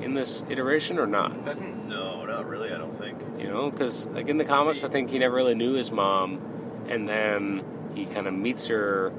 [0.00, 1.44] in this iteration or not?
[1.44, 2.72] Doesn't No, not really.
[2.72, 3.18] I don't think.
[3.38, 6.40] You know, because like in the comics, I think he never really knew his mom,
[6.88, 7.64] and then
[7.94, 9.12] he kind of meets her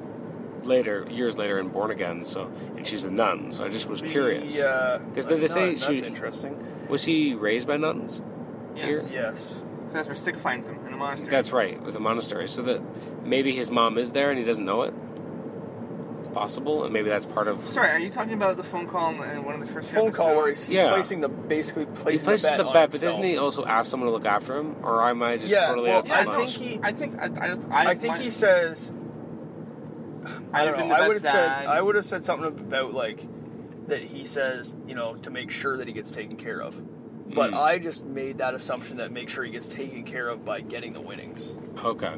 [0.63, 2.23] later, years later, in Born Again.
[2.23, 3.51] So, and she's a nun.
[3.51, 4.55] So I just was curious.
[4.55, 6.57] Yeah, 'Cause they- they uh, say that's she- interesting.
[6.89, 8.21] Was he raised by nuns?
[8.75, 8.85] yes.
[8.87, 9.03] Here?
[9.11, 9.63] Yes.
[9.93, 11.31] That's where Stick finds him in a monastery.
[11.31, 12.47] That's right, with a monastery.
[12.49, 12.81] So that
[13.25, 14.93] maybe his mom is there and he doesn't know it.
[16.35, 17.65] It's possible, and maybe that's part of.
[17.69, 20.11] Sorry, are you talking about the phone call in in one of the first Phone
[20.11, 20.89] call where he's, he's Yeah.
[20.89, 23.63] placing the basically He placing places the the bet, bet, on but doesn't he also
[23.63, 24.75] ask someone to look after him?
[24.83, 27.25] Or am I just Yeah, totally well, out of I think he- I think I,
[27.39, 28.91] I, just, I, I think my- he says.
[30.51, 30.93] I don't know.
[30.93, 31.49] I would have said.
[31.67, 33.25] I would have said something about like
[33.87, 36.75] that he says you know to make sure that he gets taken care of.
[37.33, 37.57] But Mm.
[37.61, 40.91] I just made that assumption that make sure he gets taken care of by getting
[40.93, 41.55] the winnings.
[41.83, 42.15] Okay.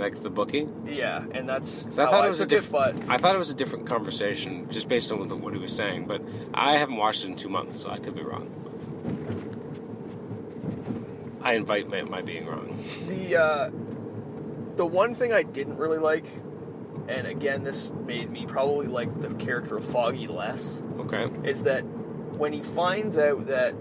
[0.00, 0.88] Like the booking.
[0.90, 3.18] Yeah, and that's I how thought I it was a took it, diff- but I
[3.18, 6.06] thought it was a different conversation just based on what, the, what he was saying,
[6.06, 6.22] but
[6.54, 8.48] I haven't watched it in two months, so I could be wrong.
[11.42, 12.76] I invite my, my being wrong.
[13.08, 13.70] the uh,
[14.76, 16.24] the one thing I didn't really like,
[17.08, 21.28] and again this made me probably like the character of Foggy less, Okay.
[21.48, 23.74] is that when he finds out that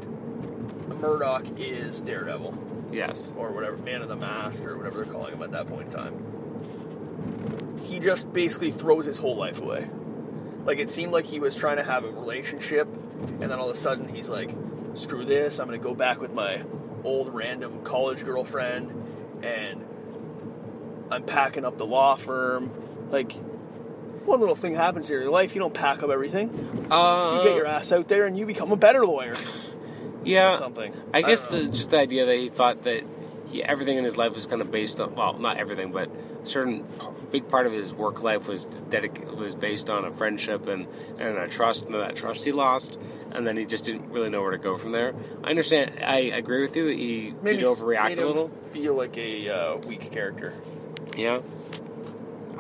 [0.99, 2.51] Murdock is Daredevil
[2.92, 3.34] Yes.
[3.38, 5.92] or whatever, Man of the Mask or whatever they're calling him at that point in
[5.94, 9.88] time, he just basically throws his whole life away.
[10.66, 12.88] Like it seemed like he was trying to have a relationship,
[13.24, 14.52] and then all of a sudden he's like,
[14.96, 15.60] "Screw this!
[15.60, 16.64] I'm gonna go back with my
[17.04, 18.92] old random college girlfriend,
[19.44, 19.86] and
[21.12, 22.72] I'm packing up the law firm.
[23.10, 23.32] Like,
[24.26, 26.88] one little thing happens in your life, you don't pack up everything.
[26.92, 29.36] Uh, You get your ass out there and you become a better lawyer
[30.24, 30.55] yeah.
[30.55, 30.93] something.
[31.13, 33.03] I guess don't the, just the idea that he thought that
[33.49, 36.09] he, everything in his life was kind of based on well, not everything, but
[36.41, 36.86] a certain
[37.32, 41.38] big part of his work life was dedic- was based on a friendship and, and
[41.38, 42.99] a trust, and that trust he lost,
[43.32, 45.13] and then he just didn't really know where to go from there.
[45.43, 45.99] I understand.
[46.03, 46.88] I agree with you.
[46.88, 48.51] He Made did overreact a little.
[48.72, 50.53] Feel like a uh, weak character.
[51.17, 51.41] Yeah.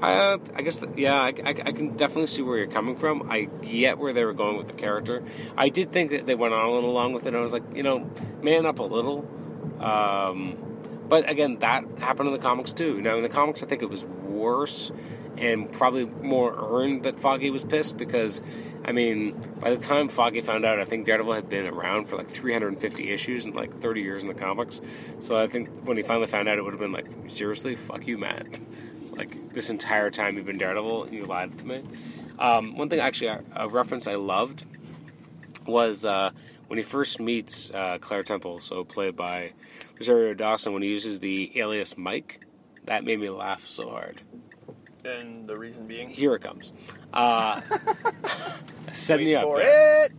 [0.01, 3.29] Uh, I guess, yeah, I, I, I can definitely see where you're coming from.
[3.29, 5.23] I get where they were going with the character.
[5.57, 7.35] I did think that they went on a little long with it.
[7.35, 8.09] I was like, you know,
[8.41, 9.27] man up a little.
[9.79, 10.57] Um,
[11.09, 13.01] but again, that happened in the comics too.
[13.01, 14.91] Now, in the comics, I think it was worse
[15.37, 18.41] and probably more earned that Foggy was pissed because,
[18.83, 22.17] I mean, by the time Foggy found out, I think Daredevil had been around for
[22.17, 24.81] like 350 issues and like 30 years in the comics.
[25.19, 28.05] So I think when he finally found out, it would have been like, seriously, fuck
[28.05, 28.59] you, Matt.
[29.19, 31.83] Like this entire time you've been Daredevil, and you lied to me.
[32.39, 34.65] Um, one thing, actually, a, reference I loved
[35.65, 36.31] was uh,
[36.67, 39.51] when he first meets uh, Claire Temple, so played by
[39.99, 42.45] Rosario Dawson, when he uses the alias Mike.
[42.85, 44.21] That made me laugh so hard.
[45.03, 46.71] And the reason being, Here it comes.
[47.11, 47.59] Uh,
[48.93, 49.43] set me up.
[49.43, 50.05] for there.
[50.05, 50.11] it.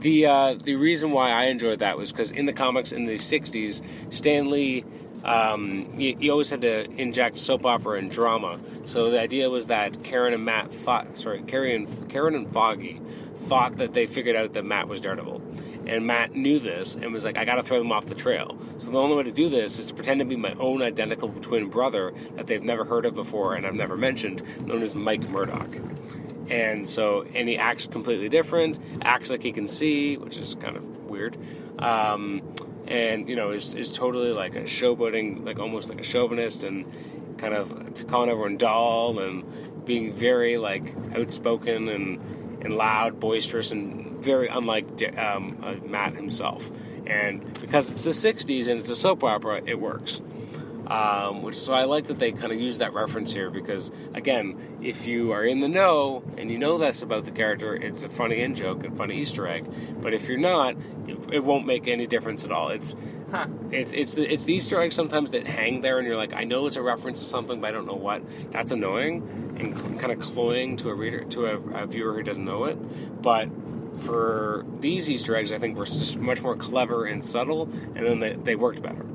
[0.00, 3.14] The uh, the reason why I enjoyed that was because in the comics in the
[3.14, 3.82] '60s,
[4.12, 4.84] Stan Lee,
[5.24, 8.58] um, he, he always had to inject soap opera and drama.
[8.84, 13.00] So the idea was that Karen and Matt thought, sorry, Karen and Karen and Foggy
[13.36, 15.42] thought that they figured out that Matt was Daredevil.
[15.86, 18.56] And Matt knew this and was like, I gotta throw them off the trail.
[18.78, 21.28] So the only way to do this is to pretend to be my own identical
[21.28, 25.28] twin brother that they've never heard of before and I've never mentioned, known as Mike
[25.28, 25.74] Murdock.
[26.50, 30.76] And so, and he acts completely different, acts like he can see, which is kind
[30.76, 31.36] of weird.
[31.78, 32.42] Um,
[32.92, 36.84] and, you know, is, is totally like a showboating, like almost like a chauvinist and
[37.38, 42.20] kind of calling everyone doll and being very like outspoken and,
[42.60, 44.86] and loud, boisterous, and very unlike
[45.16, 46.70] um, uh, Matt himself.
[47.06, 50.20] And because it's the 60s and it's a soap opera, it works.
[50.92, 54.78] Um, which so I like that they kind of use that reference here because again,
[54.82, 58.10] if you are in the know and you know that's about the character, it's a
[58.10, 59.64] funny in joke and funny Easter egg.
[60.02, 60.76] But if you're not,
[61.06, 62.68] it, it won't make any difference at all.
[62.68, 62.94] It's
[63.30, 63.46] Huh.
[63.70, 66.44] it's it's the, it's the Easter eggs sometimes that hang there and you're like, I
[66.44, 68.22] know it's a reference to something, but I don't know what.
[68.52, 72.22] That's annoying and cl- kind of cloying to a reader to a, a viewer who
[72.22, 72.76] doesn't know it.
[73.22, 73.48] But
[74.00, 77.62] for these Easter eggs, I think were just much more clever and subtle,
[77.94, 79.06] and then they, they worked better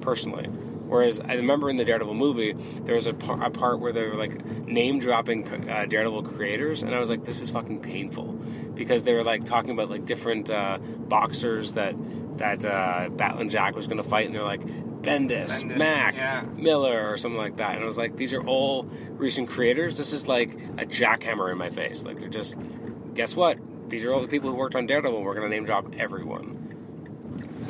[0.00, 0.48] personally.
[0.88, 4.02] Whereas I remember in the Daredevil movie, there was a, par- a part where they
[4.02, 8.32] were like name dropping uh, Daredevil creators, and I was like, this is fucking painful
[8.74, 11.94] because they were like talking about like different uh, boxers that
[12.38, 16.44] that uh, Battlin' Jack was going to fight, and they're like Bendis, Bendis, Mack, yeah.
[16.56, 17.74] Miller, or something like that.
[17.74, 19.96] And I was like, these are all recent creators.
[19.96, 22.04] This is like a jackhammer in my face.
[22.04, 22.56] Like they're just,
[23.14, 23.58] guess what?
[23.90, 25.22] These are all the people who worked on Daredevil.
[25.22, 26.56] We're going to name drop everyone.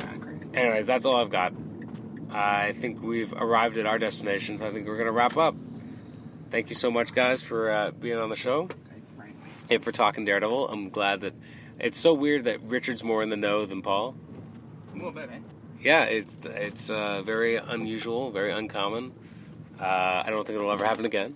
[0.03, 0.57] Ah.
[0.57, 1.53] Anyways, that's all I've got.
[2.31, 5.55] I think we've arrived at our destination, so I think we're going to wrap up.
[6.51, 8.69] Thank you so much, guys, for uh, being on the show
[9.69, 10.69] and for talking Daredevil.
[10.69, 11.33] I'm glad that
[11.79, 14.15] it's so weird that Richard's more in the know than Paul.
[14.93, 15.39] A little bit, eh?
[15.81, 19.13] Yeah, it's it's uh, very unusual, very uncommon.
[19.79, 21.35] Uh, I don't think it'll ever happen again.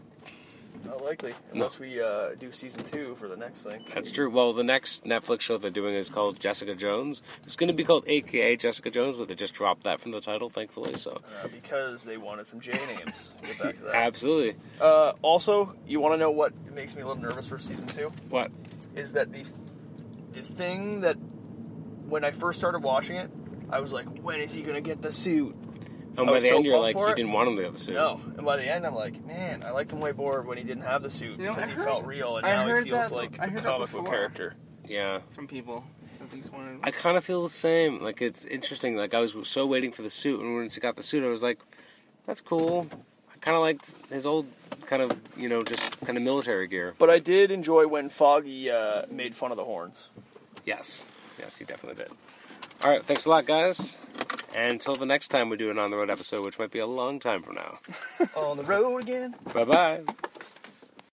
[0.86, 3.86] Not likely, unless we uh, do season two for the next thing.
[3.94, 4.30] That's true.
[4.30, 7.22] Well, the next Netflix show they're doing is called Jessica Jones.
[7.44, 10.20] It's going to be called AKA Jessica Jones, but they just dropped that from the
[10.22, 10.96] title, thankfully.
[10.96, 13.34] So, Uh, because they wanted some J names.
[13.46, 13.96] Get back to that.
[13.96, 14.56] absolutely.
[14.82, 18.12] Uh, also, you want to know what makes me a little nervous for season two?
[18.30, 18.52] What?
[18.96, 19.44] Is that the
[20.34, 21.16] the thing that
[22.08, 23.30] when I first started watching it,
[23.70, 25.56] I was like, when is he gonna get the suit?
[26.16, 27.16] And by the so end, you're like, you it.
[27.16, 27.96] didn't want him to have the suit.
[27.96, 30.64] No, and by the end, I'm like, man, I liked him way more when he
[30.64, 32.84] didn't have the suit You know, because he heard- felt real, and I now he
[32.90, 34.56] feels that- like a heard comic book character.
[34.88, 35.20] Yeah.
[35.34, 35.84] From people.
[36.22, 36.80] At least one.
[36.84, 38.02] I kind of feel the same.
[38.02, 38.96] Like, it's interesting.
[38.96, 41.28] Like, I was so waiting for the suit, and when he got the suit, I
[41.28, 41.60] was like,
[42.26, 42.88] that's cool.
[43.34, 44.48] I kind of liked his old,
[44.86, 46.94] kind of, you know, just kind of military gear.
[46.98, 50.10] But I did enjoy when Foggy uh, made fun of the horns.
[50.66, 51.06] Yes.
[51.40, 52.12] Yes, he definitely did.
[52.84, 53.04] All right.
[53.04, 53.96] Thanks a lot, guys.
[54.56, 56.80] And until the next time we do an on the road episode, which might be
[56.80, 57.80] a long time from now.
[58.36, 59.36] On the road again.
[59.54, 60.02] Bye bye.